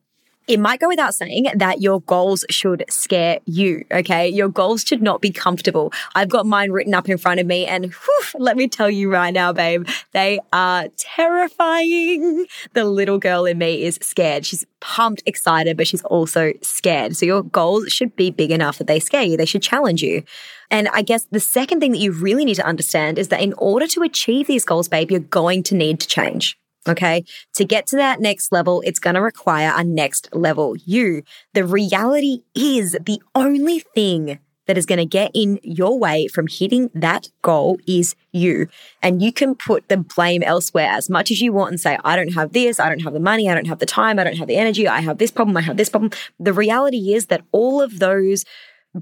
it 0.48 0.58
might 0.58 0.80
go 0.80 0.88
without 0.88 1.14
saying 1.14 1.46
that 1.54 1.80
your 1.80 2.00
goals 2.02 2.44
should 2.50 2.84
scare 2.88 3.38
you. 3.44 3.84
Okay. 3.92 4.28
Your 4.28 4.48
goals 4.48 4.82
should 4.82 5.02
not 5.02 5.20
be 5.20 5.30
comfortable. 5.30 5.92
I've 6.14 6.28
got 6.30 6.46
mine 6.46 6.70
written 6.72 6.94
up 6.94 7.08
in 7.08 7.18
front 7.18 7.38
of 7.38 7.46
me 7.46 7.66
and 7.66 7.92
whew, 7.92 8.40
let 8.40 8.56
me 8.56 8.66
tell 8.66 8.90
you 8.90 9.12
right 9.12 9.32
now, 9.32 9.52
babe, 9.52 9.86
they 10.12 10.40
are 10.52 10.88
terrifying. 10.96 12.46
The 12.72 12.84
little 12.84 13.18
girl 13.18 13.44
in 13.44 13.58
me 13.58 13.82
is 13.84 13.98
scared. 14.02 14.46
She's 14.46 14.64
pumped, 14.80 15.22
excited, 15.26 15.76
but 15.76 15.86
she's 15.86 16.02
also 16.04 16.52
scared. 16.62 17.16
So 17.16 17.26
your 17.26 17.42
goals 17.42 17.88
should 17.88 18.16
be 18.16 18.30
big 18.30 18.50
enough 18.50 18.78
that 18.78 18.86
they 18.86 19.00
scare 19.00 19.22
you. 19.22 19.36
They 19.36 19.44
should 19.44 19.62
challenge 19.62 20.02
you. 20.02 20.22
And 20.70 20.88
I 20.88 21.02
guess 21.02 21.26
the 21.30 21.40
second 21.40 21.80
thing 21.80 21.92
that 21.92 21.98
you 21.98 22.12
really 22.12 22.44
need 22.44 22.56
to 22.56 22.66
understand 22.66 23.18
is 23.18 23.28
that 23.28 23.40
in 23.40 23.54
order 23.54 23.86
to 23.88 24.02
achieve 24.02 24.46
these 24.46 24.64
goals, 24.64 24.88
babe, 24.88 25.10
you're 25.10 25.20
going 25.20 25.62
to 25.64 25.74
need 25.74 26.00
to 26.00 26.06
change. 26.06 26.58
Okay. 26.86 27.24
To 27.54 27.64
get 27.64 27.86
to 27.88 27.96
that 27.96 28.20
next 28.20 28.52
level, 28.52 28.82
it's 28.84 28.98
going 28.98 29.14
to 29.14 29.22
require 29.22 29.72
a 29.74 29.84
next 29.84 30.28
level 30.34 30.76
you. 30.76 31.22
The 31.54 31.64
reality 31.64 32.42
is 32.54 32.96
the 33.04 33.20
only 33.34 33.80
thing 33.80 34.38
that 34.68 34.78
is 34.78 34.86
going 34.86 34.98
to 34.98 35.06
get 35.06 35.30
in 35.34 35.58
your 35.62 35.98
way 35.98 36.28
from 36.28 36.46
hitting 36.46 36.90
that 36.94 37.28
goal 37.42 37.78
is 37.86 38.14
you. 38.32 38.68
And 39.02 39.22
you 39.22 39.32
can 39.32 39.54
put 39.54 39.88
the 39.88 39.96
blame 39.96 40.42
elsewhere 40.42 40.88
as 40.90 41.10
much 41.10 41.30
as 41.30 41.40
you 41.40 41.52
want 41.52 41.70
and 41.70 41.80
say, 41.80 41.98
I 42.04 42.14
don't 42.14 42.34
have 42.34 42.52
this, 42.52 42.78
I 42.78 42.88
don't 42.88 43.00
have 43.00 43.14
the 43.14 43.20
money, 43.20 43.50
I 43.50 43.54
don't 43.54 43.66
have 43.66 43.78
the 43.78 43.86
time, 43.86 44.18
I 44.18 44.24
don't 44.24 44.36
have 44.36 44.46
the 44.46 44.56
energy, 44.56 44.86
I 44.86 45.00
have 45.00 45.18
this 45.18 45.30
problem, 45.30 45.56
I 45.56 45.62
have 45.62 45.78
this 45.78 45.88
problem. 45.88 46.12
The 46.38 46.52
reality 46.52 47.14
is 47.14 47.26
that 47.26 47.44
all 47.50 47.80
of 47.80 47.98
those 47.98 48.44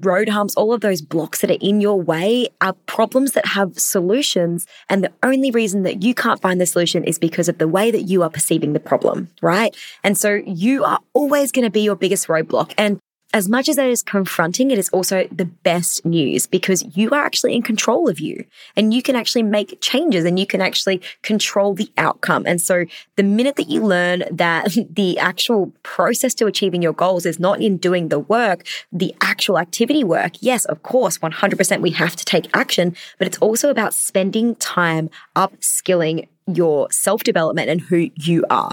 road 0.05 0.29
humps, 0.29 0.55
all 0.55 0.73
of 0.73 0.81
those 0.81 1.03
blocks 1.03 1.41
that 1.41 1.51
are 1.51 1.59
in 1.61 1.81
your 1.81 2.01
way 2.01 2.49
are 2.61 2.75
problems 2.87 3.33
that 3.33 3.47
have 3.47 3.79
solutions. 3.79 4.67
And 4.89 5.05
the 5.05 5.13
only 5.23 5.51
reason 5.51 5.83
that 5.83 6.03
you 6.03 6.15
can't 6.15 6.41
find 6.41 6.61
the 6.61 6.67
solution 6.67 7.05
is 7.05 7.19
because 7.19 7.49
of 7.49 7.59
the 7.59 7.69
way 7.69 7.91
that 7.91 8.03
you 8.03 8.23
are 8.23 8.31
perceiving 8.31 8.73
the 8.73 8.81
problem, 8.81 9.31
right? 9.43 9.77
And 10.03 10.17
so 10.17 10.43
you 10.47 10.85
are 10.85 11.01
always 11.13 11.53
going 11.53 11.65
to 11.65 11.71
be 11.71 11.83
your 11.83 11.97
biggest 11.97 12.29
roadblock. 12.29 12.73
And 12.77 12.99
as 13.37 13.51
much 13.51 13.69
as 13.69 13.77
that 13.77 13.87
is 13.87 14.03
confronting, 14.03 14.71
it 14.71 14.79
is 14.79 14.89
also 14.89 15.29
the 15.31 15.45
best 15.45 16.07
news 16.07 16.47
because 16.47 16.97
you 16.97 17.11
are 17.11 17.23
actually 17.23 17.55
in 17.55 17.61
control 17.61 18.09
of 18.09 18.19
you 18.19 18.43
and 18.75 18.95
you 18.95 19.03
can 19.03 19.15
actually 19.15 19.43
make 19.43 19.79
changes 19.83 20.25
and 20.25 20.39
you 20.39 20.47
can 20.47 20.63
actually 20.63 21.03
control 21.21 21.75
the 21.75 21.93
outcome. 21.99 22.45
And 22.47 22.63
so 22.63 22.87
the 23.17 23.23
minute 23.23 23.57
that 23.57 23.69
you 23.69 23.83
learn 23.83 24.25
that 24.31 24.75
the 24.91 25.19
actual 25.19 25.71
process 25.83 26.33
to 26.37 26.47
achieving 26.47 26.81
your 26.81 26.95
goals 26.95 27.27
is 27.27 27.39
not 27.39 27.61
in 27.61 27.77
doing 27.77 28.09
the 28.09 28.21
work, 28.21 28.67
the 28.91 29.15
actual 29.21 29.59
activity 29.59 30.03
work, 30.03 30.33
yes, 30.41 30.65
of 30.65 30.83
course, 30.83 31.19
100% 31.19 31.83
we 31.83 31.91
have 31.91 32.17
to 32.17 32.25
take 32.25 32.49
action, 32.57 32.97
but 33.19 33.27
it's 33.27 33.39
also 33.39 33.69
about 33.69 33.93
spending 33.93 34.55
time 34.55 35.11
upskilling 35.37 36.27
your 36.47 36.91
self 36.91 37.23
development 37.23 37.69
and 37.69 37.83
who 37.83 38.09
you 38.15 38.47
are. 38.49 38.71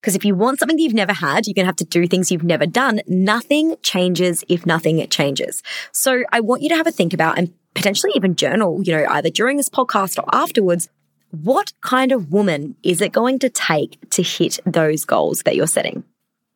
Because 0.00 0.14
if 0.14 0.24
you 0.24 0.34
want 0.34 0.58
something 0.58 0.76
that 0.76 0.82
you've 0.82 0.94
never 0.94 1.12
had, 1.12 1.46
you're 1.46 1.54
going 1.54 1.64
to 1.64 1.68
have 1.68 1.76
to 1.76 1.84
do 1.84 2.06
things 2.06 2.30
you've 2.30 2.42
never 2.42 2.66
done. 2.66 3.00
Nothing 3.06 3.76
changes 3.82 4.44
if 4.48 4.64
nothing 4.64 5.06
changes. 5.08 5.62
So 5.92 6.24
I 6.32 6.40
want 6.40 6.62
you 6.62 6.70
to 6.70 6.76
have 6.76 6.86
a 6.86 6.92
think 6.92 7.12
about 7.12 7.36
and 7.36 7.52
potentially 7.74 8.12
even 8.14 8.34
journal, 8.34 8.80
you 8.82 8.96
know, 8.96 9.06
either 9.10 9.30
during 9.30 9.56
this 9.56 9.68
podcast 9.68 10.18
or 10.18 10.24
afterwards. 10.32 10.88
What 11.30 11.72
kind 11.80 12.12
of 12.12 12.32
woman 12.32 12.76
is 12.82 13.00
it 13.00 13.12
going 13.12 13.38
to 13.40 13.50
take 13.50 13.98
to 14.10 14.22
hit 14.22 14.58
those 14.66 15.04
goals 15.04 15.42
that 15.44 15.54
you're 15.54 15.66
setting? 15.66 16.02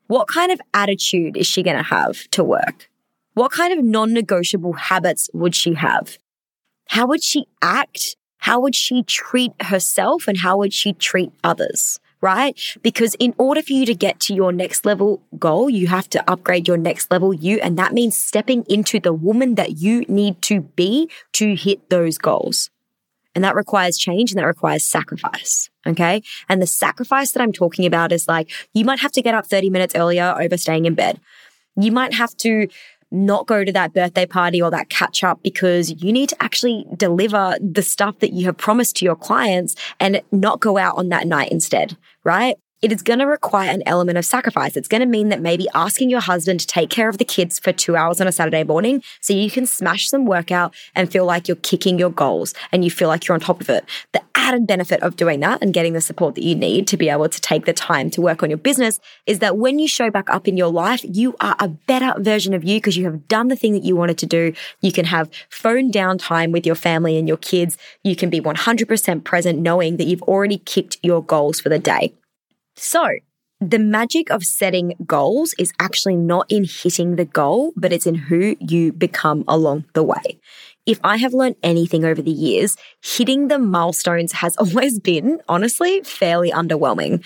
What 0.07 0.27
kind 0.27 0.51
of 0.51 0.61
attitude 0.73 1.37
is 1.37 1.47
she 1.47 1.63
going 1.63 1.77
to 1.77 1.83
have 1.83 2.29
to 2.31 2.43
work? 2.43 2.89
What 3.35 3.53
kind 3.53 3.73
of 3.73 3.85
non 3.85 4.13
negotiable 4.13 4.73
habits 4.73 5.31
would 5.33 5.55
she 5.55 5.75
have? 5.75 6.19
How 6.89 7.07
would 7.07 7.23
she 7.23 7.47
act? 7.63 8.17
How 8.39 8.61
would 8.61 8.75
she 8.75 9.03
treat 9.03 9.53
herself 9.61 10.29
and 10.29 10.39
how 10.39 10.59
would 10.59 10.73
she 10.73 10.93
treat 10.93 11.33
others? 11.43 12.01
Right? 12.25 12.59
Because 12.83 13.15
in 13.17 13.35
order 13.37 13.63
for 13.63 13.75
you 13.75 13.85
to 13.85 13.95
get 13.95 14.19
to 14.21 14.35
your 14.35 14.51
next 14.51 14.87
level 14.87 15.23
goal, 15.39 15.69
you 15.69 15.89
have 15.89 16.09
to 16.09 16.31
upgrade 16.31 16.67
your 16.67 16.79
next 16.79 17.11
level 17.11 17.35
you. 17.35 17.61
And 17.61 17.79
that 17.79 17.93
means 17.93 18.17
stepping 18.17 18.65
into 18.67 18.99
the 18.99 19.13
woman 19.13 19.57
that 19.57 19.77
you 19.77 20.07
need 20.09 20.41
to 20.43 20.63
be 20.63 21.11
to 21.35 21.55
hit 21.55 21.91
those 21.91 22.17
goals. 22.17 22.71
And 23.35 23.45
that 23.45 23.55
requires 23.55 23.99
change 23.99 24.33
and 24.33 24.39
that 24.39 24.47
requires 24.47 24.87
sacrifice. 24.87 25.69
Okay. 25.87 26.23
And 26.49 26.63
the 26.63 26.67
sacrifice 26.67 27.33
that 27.33 27.43
I'm 27.43 27.53
talking 27.53 27.85
about 27.85 28.11
is 28.11 28.27
like, 28.27 28.51
you 28.73 28.87
might 28.87 29.01
have 29.01 29.13
to 29.13 29.23
get 29.23 29.35
up 29.35 29.47
30 29.47 29.69
minutes 29.69 29.95
earlier 29.95 30.35
over 30.41 30.57
staying 30.57 30.87
in 30.87 30.95
bed. 30.95 31.21
You 31.77 31.93
might 31.93 32.15
have 32.15 32.35
to 32.39 32.69
not 33.15 33.47
go 33.47 33.65
to 33.65 33.73
that 33.73 33.95
birthday 33.95 34.27
party 34.27 34.61
or 34.61 34.71
that 34.71 34.91
catch 34.91 35.23
up 35.25 35.41
because 35.43 36.03
you 36.03 36.13
need 36.13 36.29
to 36.29 36.43
actually 36.43 36.85
deliver 36.97 37.57
the 37.61 37.83
stuff 37.83 38.19
that 38.19 38.33
you 38.33 38.47
have 38.47 38.57
promised 38.57 38.97
to 38.97 39.05
your 39.05 39.17
clients 39.17 39.75
and 40.01 40.21
not 40.33 40.61
go 40.61 40.77
out 40.77 40.99
on 40.99 41.09
that 41.09 41.27
night 41.27 41.51
instead, 41.53 41.97
right? 42.25 42.57
it 42.85 42.93
is 42.93 43.03
going 43.03 43.19
to 43.19 43.27
require 43.27 43.71
an 43.71 43.83
element 43.87 44.19
of 44.19 44.27
sacrifice. 44.27 44.77
It's 44.77 44.89
going 44.89 45.01
to 45.01 45.07
mean 45.07 45.31
that 45.31 45.41
maybe 45.41 45.67
asking 45.75 46.11
your 46.11 46.21
husband 46.21 46.61
to 46.61 46.67
take 46.67 46.91
care 46.91 47.09
of 47.09 47.17
the 47.17 47.25
kids 47.25 47.59
for 47.59 47.73
two 47.73 47.97
hours 47.97 48.21
on 48.21 48.27
a 48.27 48.33
Saturday 48.33 48.63
morning 48.63 49.03
so 49.23 49.33
you 49.33 49.51
can 49.51 49.65
smash 49.65 50.11
some 50.11 50.27
workout 50.27 50.75
and 50.95 51.11
feel 51.11 51.25
like 51.25 51.49
you're 51.49 51.57
kicking 51.57 51.99
your 51.99 52.11
goals 52.11 52.53
and 52.73 52.85
you 52.85 52.91
feel 52.91 53.09
like 53.09 53.27
you're 53.27 53.35
on 53.35 53.41
top 53.41 53.63
of 53.63 53.71
it. 53.71 53.87
The 54.13 54.21
added 54.45 54.67
benefit 54.67 55.03
of 55.03 55.17
doing 55.17 55.41
that 55.41 55.63
and 55.63 55.73
getting 55.73 55.95
the 55.95 56.01
support 56.01 56.35
that 56.35 56.45
you 56.45 56.55
need 56.55 56.87
to 56.87 56.97
be 56.99 57.09
able 57.09 57.29
to 57.29 57.41
take 57.41 57.65
the 57.65 57.73
time 57.73 58.11
to 58.11 58.21
work 58.21 58.43
on 58.43 58.51
your 58.51 58.59
business 58.59 59.01
is 59.27 59.39
that 59.39 59.57
when 59.57 59.79
you 59.79 59.89
show 59.89 60.11
back 60.11 60.29
up 60.29 60.47
in 60.47 60.57
your 60.57 60.69
life, 60.69 61.01
you 61.03 61.35
are 61.41 61.57
a 61.59 61.69
better 61.69 62.13
version 62.21 62.53
of 62.53 62.63
you 62.63 62.77
because 62.77 62.97
you 62.97 63.05
have 63.05 63.27
done 63.27 63.49
the 63.49 63.57
thing 63.57 63.73
that 63.73 63.83
you 63.83 63.97
wanted 63.97 64.19
to 64.19 64.27
do. 64.27 64.53
You 64.83 64.93
can 64.93 65.07
have 65.07 65.31
phone 65.49 65.91
down 65.91 66.19
time 66.19 66.53
with 66.53 66.67
your 66.67 66.75
family 66.75 67.17
and 67.17 67.27
your 67.27 67.39
kids. 67.39 67.79
You 68.03 68.15
can 68.15 68.29
be 68.29 68.41
100% 68.41 69.25
present 69.25 69.59
knowing 69.61 69.97
that 69.97 70.05
you've 70.05 70.23
already 70.23 70.59
kicked 70.59 70.99
your 71.03 71.25
goals 71.25 71.59
for 71.59 71.71
the 71.71 71.79
day. 71.79 72.13
So, 72.77 73.09
the 73.61 73.79
magic 73.79 74.31
of 74.31 74.45
setting 74.45 74.95
goals 75.07 75.55
is 75.59 75.73
actually 75.81 76.17
not 76.17 76.45
in 76.51 76.65
hitting 76.65 77.17
the 77.17 77.25
goal, 77.25 77.73
but 77.77 77.93
it's 77.95 78.07
in 78.07 78.15
who 78.15 78.57
you 78.61 78.93
become 78.93 79.45
along 79.49 79.87
the 79.95 80.03
way. 80.03 80.39
If 80.87 81.01
I 81.03 81.17
have 81.17 81.33
learned 81.33 81.57
anything 81.63 82.05
over 82.05 82.21
the 82.21 82.31
years, 82.31 82.77
hitting 83.03 83.49
the 83.49 83.59
milestones 83.59 84.33
has 84.33 84.57
always 84.59 84.99
been, 84.99 85.41
honestly, 85.49 86.03
fairly 86.03 86.51
underwhelming. 86.51 87.25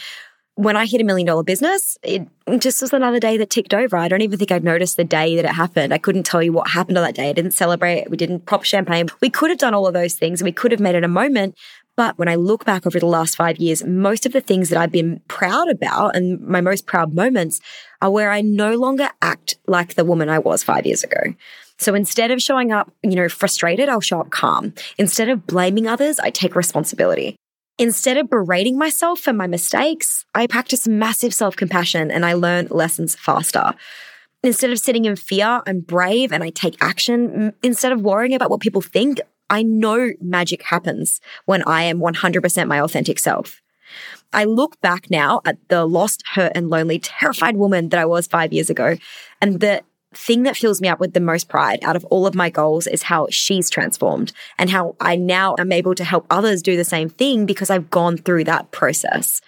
When 0.54 0.76
I 0.76 0.86
hit 0.86 1.00
a 1.00 1.04
million 1.04 1.26
dollar 1.26 1.44
business, 1.44 1.96
it 2.02 2.26
just 2.58 2.82
was 2.82 2.92
another 2.92 3.20
day 3.20 3.36
that 3.36 3.48
ticked 3.48 3.72
over. 3.72 3.96
I 3.96 4.08
don't 4.08 4.22
even 4.22 4.38
think 4.38 4.50
I'd 4.50 4.64
noticed 4.64 4.96
the 4.96 5.04
day 5.04 5.36
that 5.36 5.44
it 5.44 5.52
happened. 5.52 5.94
I 5.94 5.98
couldn't 5.98 6.24
tell 6.24 6.42
you 6.42 6.52
what 6.52 6.70
happened 6.70 6.98
on 6.98 7.04
that 7.04 7.14
day. 7.14 7.30
I 7.30 7.32
didn't 7.32 7.52
celebrate. 7.52 8.10
We 8.10 8.16
didn't 8.16 8.46
pop 8.46 8.64
champagne. 8.64 9.08
We 9.20 9.30
could 9.30 9.50
have 9.50 9.60
done 9.60 9.72
all 9.72 9.86
of 9.86 9.94
those 9.94 10.14
things 10.14 10.42
we 10.42 10.50
could 10.50 10.72
have 10.72 10.80
made 10.80 10.96
it 10.96 11.04
a 11.04 11.08
moment, 11.08 11.54
but 11.98 12.16
when 12.16 12.28
I 12.28 12.36
look 12.36 12.64
back 12.64 12.86
over 12.86 13.00
the 13.00 13.06
last 13.06 13.34
five 13.34 13.58
years, 13.58 13.84
most 13.84 14.24
of 14.24 14.32
the 14.32 14.40
things 14.40 14.68
that 14.68 14.78
I've 14.78 14.92
been 14.92 15.20
proud 15.26 15.68
about 15.68 16.14
and 16.14 16.40
my 16.40 16.60
most 16.60 16.86
proud 16.86 17.12
moments 17.12 17.60
are 18.00 18.08
where 18.08 18.30
I 18.30 18.40
no 18.40 18.76
longer 18.76 19.10
act 19.20 19.56
like 19.66 19.94
the 19.94 20.04
woman 20.04 20.28
I 20.28 20.38
was 20.38 20.62
five 20.62 20.86
years 20.86 21.02
ago. 21.02 21.34
So 21.78 21.94
instead 21.94 22.30
of 22.30 22.42
showing 22.42 22.72
up, 22.72 22.92
you 23.02 23.14
know, 23.14 23.28
frustrated, 23.28 23.88
I'll 23.88 24.00
show 24.00 24.20
up 24.20 24.30
calm. 24.30 24.74
Instead 24.98 25.28
of 25.28 25.46
blaming 25.46 25.86
others, 25.86 26.18
I 26.18 26.30
take 26.30 26.56
responsibility. 26.56 27.36
Instead 27.78 28.16
of 28.16 28.28
berating 28.28 28.76
myself 28.76 29.20
for 29.20 29.32
my 29.32 29.46
mistakes, 29.46 30.24
I 30.34 30.48
practice 30.48 30.88
massive 30.88 31.32
self 31.32 31.54
compassion 31.54 32.10
and 32.10 32.26
I 32.26 32.32
learn 32.34 32.66
lessons 32.70 33.14
faster. 33.14 33.74
Instead 34.42 34.70
of 34.70 34.78
sitting 34.78 35.04
in 35.04 35.16
fear, 35.16 35.62
I'm 35.66 35.80
brave 35.80 36.32
and 36.32 36.42
I 36.42 36.50
take 36.50 36.76
action. 36.80 37.52
Instead 37.62 37.92
of 37.92 38.02
worrying 38.02 38.34
about 38.34 38.50
what 38.50 38.60
people 38.60 38.80
think, 38.80 39.20
I 39.50 39.62
know 39.62 40.10
magic 40.20 40.62
happens 40.62 41.20
when 41.46 41.62
I 41.64 41.84
am 41.84 42.00
100% 42.00 42.68
my 42.68 42.80
authentic 42.80 43.18
self. 43.18 43.62
I 44.32 44.44
look 44.44 44.80
back 44.80 45.10
now 45.10 45.40
at 45.44 45.56
the 45.68 45.86
lost, 45.86 46.22
hurt, 46.34 46.52
and 46.54 46.68
lonely, 46.68 46.98
terrified 46.98 47.56
woman 47.56 47.88
that 47.88 48.00
I 48.00 48.04
was 48.04 48.26
five 48.26 48.52
years 48.52 48.68
ago, 48.70 48.96
and 49.40 49.60
the 49.60 49.82
thing 50.18 50.42
that 50.42 50.56
fills 50.56 50.80
me 50.80 50.88
up 50.88 50.98
with 50.98 51.14
the 51.14 51.20
most 51.20 51.48
pride 51.48 51.78
out 51.82 51.96
of 51.96 52.04
all 52.06 52.26
of 52.26 52.34
my 52.34 52.50
goals 52.50 52.86
is 52.86 53.04
how 53.04 53.28
she's 53.30 53.70
transformed 53.70 54.32
and 54.58 54.68
how 54.68 54.96
I 55.00 55.14
now 55.16 55.54
am 55.58 55.70
able 55.70 55.94
to 55.94 56.04
help 56.04 56.26
others 56.28 56.60
do 56.60 56.76
the 56.76 56.84
same 56.84 57.08
thing 57.08 57.46
because 57.46 57.70
I've 57.70 57.88
gone 57.88 58.16
through 58.16 58.44
that 58.44 58.70
process. 58.72 59.40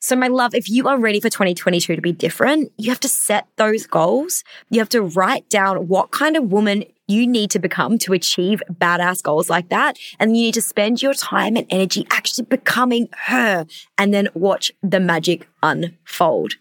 So, 0.00 0.14
my 0.14 0.28
love, 0.28 0.54
if 0.54 0.68
you 0.68 0.88
are 0.88 0.98
ready 0.98 1.20
for 1.20 1.30
2022 1.30 1.96
to 1.96 2.02
be 2.02 2.12
different, 2.12 2.70
you 2.76 2.90
have 2.90 3.00
to 3.00 3.08
set 3.08 3.46
those 3.56 3.86
goals. 3.86 4.44
You 4.68 4.80
have 4.80 4.88
to 4.90 5.02
write 5.02 5.48
down 5.48 5.88
what 5.88 6.10
kind 6.10 6.36
of 6.36 6.52
woman 6.52 6.84
you 7.08 7.26
need 7.26 7.50
to 7.52 7.58
become 7.58 7.96
to 7.98 8.12
achieve 8.12 8.62
badass 8.70 9.22
goals 9.22 9.48
like 9.48 9.68
that. 9.70 9.96
And 10.18 10.36
you 10.36 10.44
need 10.44 10.54
to 10.54 10.62
spend 10.62 11.02
your 11.02 11.14
time 11.14 11.56
and 11.56 11.66
energy 11.70 12.06
actually 12.10 12.44
becoming 12.46 13.08
her 13.26 13.66
and 13.96 14.12
then 14.12 14.28
watch 14.34 14.70
the 14.82 15.00
magic 15.00 15.48
unfold. 15.62 16.54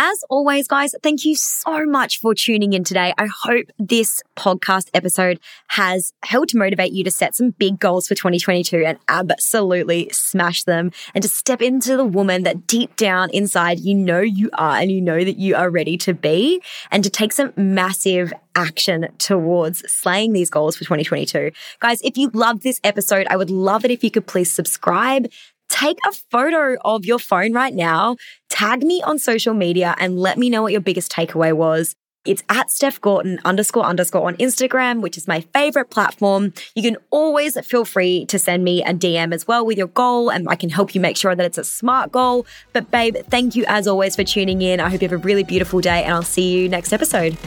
As 0.00 0.22
always, 0.30 0.68
guys, 0.68 0.94
thank 1.02 1.24
you 1.24 1.34
so 1.34 1.84
much 1.84 2.20
for 2.20 2.32
tuning 2.32 2.72
in 2.72 2.84
today. 2.84 3.12
I 3.18 3.26
hope 3.26 3.66
this 3.80 4.22
podcast 4.36 4.90
episode 4.94 5.40
has 5.66 6.12
helped 6.22 6.54
motivate 6.54 6.92
you 6.92 7.02
to 7.02 7.10
set 7.10 7.34
some 7.34 7.50
big 7.50 7.80
goals 7.80 8.06
for 8.06 8.14
2022 8.14 8.84
and 8.84 8.96
absolutely 9.08 10.08
smash 10.12 10.62
them 10.62 10.92
and 11.16 11.22
to 11.22 11.28
step 11.28 11.60
into 11.60 11.96
the 11.96 12.04
woman 12.04 12.44
that 12.44 12.68
deep 12.68 12.94
down 12.94 13.28
inside 13.30 13.80
you 13.80 13.92
know 13.92 14.20
you 14.20 14.50
are 14.52 14.76
and 14.76 14.92
you 14.92 15.00
know 15.00 15.24
that 15.24 15.36
you 15.36 15.56
are 15.56 15.68
ready 15.68 15.96
to 15.96 16.14
be 16.14 16.62
and 16.92 17.02
to 17.02 17.10
take 17.10 17.32
some 17.32 17.52
massive 17.56 18.32
action 18.54 19.08
towards 19.18 19.80
slaying 19.90 20.32
these 20.32 20.48
goals 20.48 20.76
for 20.76 20.84
2022. 20.84 21.50
Guys, 21.80 22.00
if 22.02 22.16
you 22.16 22.30
loved 22.32 22.62
this 22.62 22.80
episode, 22.84 23.26
I 23.30 23.36
would 23.36 23.50
love 23.50 23.84
it 23.84 23.90
if 23.90 24.04
you 24.04 24.12
could 24.12 24.28
please 24.28 24.50
subscribe, 24.52 25.28
take 25.68 25.98
a 26.06 26.12
photo 26.12 26.76
of 26.84 27.04
your 27.04 27.18
phone 27.18 27.52
right 27.52 27.74
now, 27.74 28.16
tag 28.48 28.82
me 28.82 29.02
on 29.02 29.18
social 29.18 29.54
media, 29.54 29.94
and 29.98 30.18
let 30.18 30.38
me 30.38 30.50
know 30.50 30.62
what 30.62 30.72
your 30.72 30.80
biggest 30.80 31.12
takeaway 31.12 31.52
was. 31.52 31.94
It's 32.24 32.42
at 32.50 32.70
Steph 32.70 33.00
Gorton 33.00 33.38
underscore 33.44 33.84
underscore 33.84 34.26
on 34.26 34.36
Instagram, 34.36 35.00
which 35.00 35.16
is 35.16 35.26
my 35.26 35.40
favorite 35.54 35.88
platform. 35.88 36.52
You 36.74 36.82
can 36.82 36.96
always 37.10 37.58
feel 37.66 37.86
free 37.86 38.26
to 38.26 38.38
send 38.38 38.64
me 38.64 38.82
a 38.84 38.92
DM 38.92 39.32
as 39.32 39.46
well 39.46 39.64
with 39.64 39.78
your 39.78 39.86
goal, 39.86 40.28
and 40.28 40.46
I 40.48 40.54
can 40.54 40.68
help 40.68 40.94
you 40.94 41.00
make 41.00 41.16
sure 41.16 41.34
that 41.34 41.46
it's 41.46 41.56
a 41.56 41.64
smart 41.64 42.12
goal. 42.12 42.44
But, 42.72 42.90
babe, 42.90 43.16
thank 43.30 43.56
you 43.56 43.64
as 43.66 43.86
always 43.86 44.14
for 44.14 44.24
tuning 44.24 44.60
in. 44.60 44.80
I 44.80 44.90
hope 44.90 45.00
you 45.00 45.08
have 45.08 45.18
a 45.18 45.24
really 45.24 45.44
beautiful 45.44 45.80
day, 45.80 46.04
and 46.04 46.12
I'll 46.12 46.22
see 46.22 46.52
you 46.52 46.68
next 46.68 46.92
episode. 46.92 47.38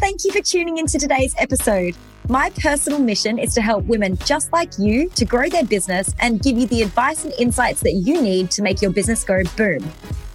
Thank 0.00 0.24
you 0.24 0.32
for 0.32 0.40
tuning 0.42 0.78
into 0.78 0.98
today's 0.98 1.34
episode. 1.38 1.94
My 2.28 2.48
personal 2.58 3.00
mission 3.00 3.38
is 3.38 3.52
to 3.52 3.60
help 3.60 3.84
women 3.84 4.16
just 4.24 4.50
like 4.50 4.78
you 4.78 5.10
to 5.10 5.26
grow 5.26 5.46
their 5.50 5.64
business 5.64 6.14
and 6.20 6.40
give 6.40 6.56
you 6.56 6.66
the 6.66 6.80
advice 6.80 7.22
and 7.24 7.34
insights 7.38 7.82
that 7.82 7.92
you 7.92 8.22
need 8.22 8.50
to 8.52 8.62
make 8.62 8.80
your 8.80 8.92
business 8.92 9.22
go 9.24 9.42
boom. 9.58 9.86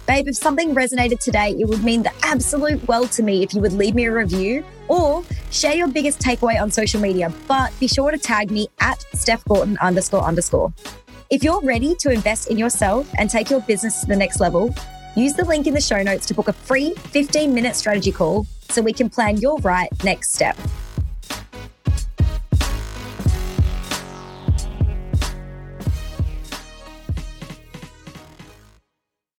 Babe, 0.06 0.28
if 0.28 0.36
something 0.36 0.72
resonated 0.72 1.18
today, 1.18 1.56
it 1.58 1.68
would 1.68 1.82
mean 1.82 2.04
the 2.04 2.12
absolute 2.22 2.86
world 2.86 3.10
to 3.12 3.24
me 3.24 3.42
if 3.42 3.54
you 3.54 3.60
would 3.60 3.72
leave 3.72 3.96
me 3.96 4.04
a 4.04 4.12
review 4.12 4.64
or 4.86 5.24
share 5.50 5.74
your 5.74 5.88
biggest 5.88 6.20
takeaway 6.20 6.60
on 6.60 6.70
social 6.70 7.00
media. 7.00 7.32
But 7.48 7.72
be 7.80 7.88
sure 7.88 8.12
to 8.12 8.18
tag 8.18 8.52
me 8.52 8.68
at 8.78 9.04
Steph 9.12 9.44
Gorton 9.46 9.76
underscore 9.78 10.22
underscore. 10.22 10.72
If 11.28 11.42
you're 11.42 11.60
ready 11.60 11.96
to 11.96 12.12
invest 12.12 12.52
in 12.52 12.56
yourself 12.56 13.10
and 13.18 13.28
take 13.28 13.50
your 13.50 13.62
business 13.62 14.00
to 14.02 14.06
the 14.06 14.16
next 14.16 14.38
level, 14.38 14.72
use 15.16 15.34
the 15.34 15.44
link 15.44 15.66
in 15.66 15.74
the 15.74 15.80
show 15.80 16.04
notes 16.04 16.24
to 16.26 16.34
book 16.34 16.46
a 16.46 16.52
free 16.52 16.94
15 16.94 17.52
minute 17.52 17.74
strategy 17.74 18.12
call 18.12 18.46
so 18.68 18.80
we 18.80 18.92
can 18.92 19.10
plan 19.10 19.38
your 19.38 19.58
right 19.58 19.90
next 20.04 20.32
step. 20.32 20.56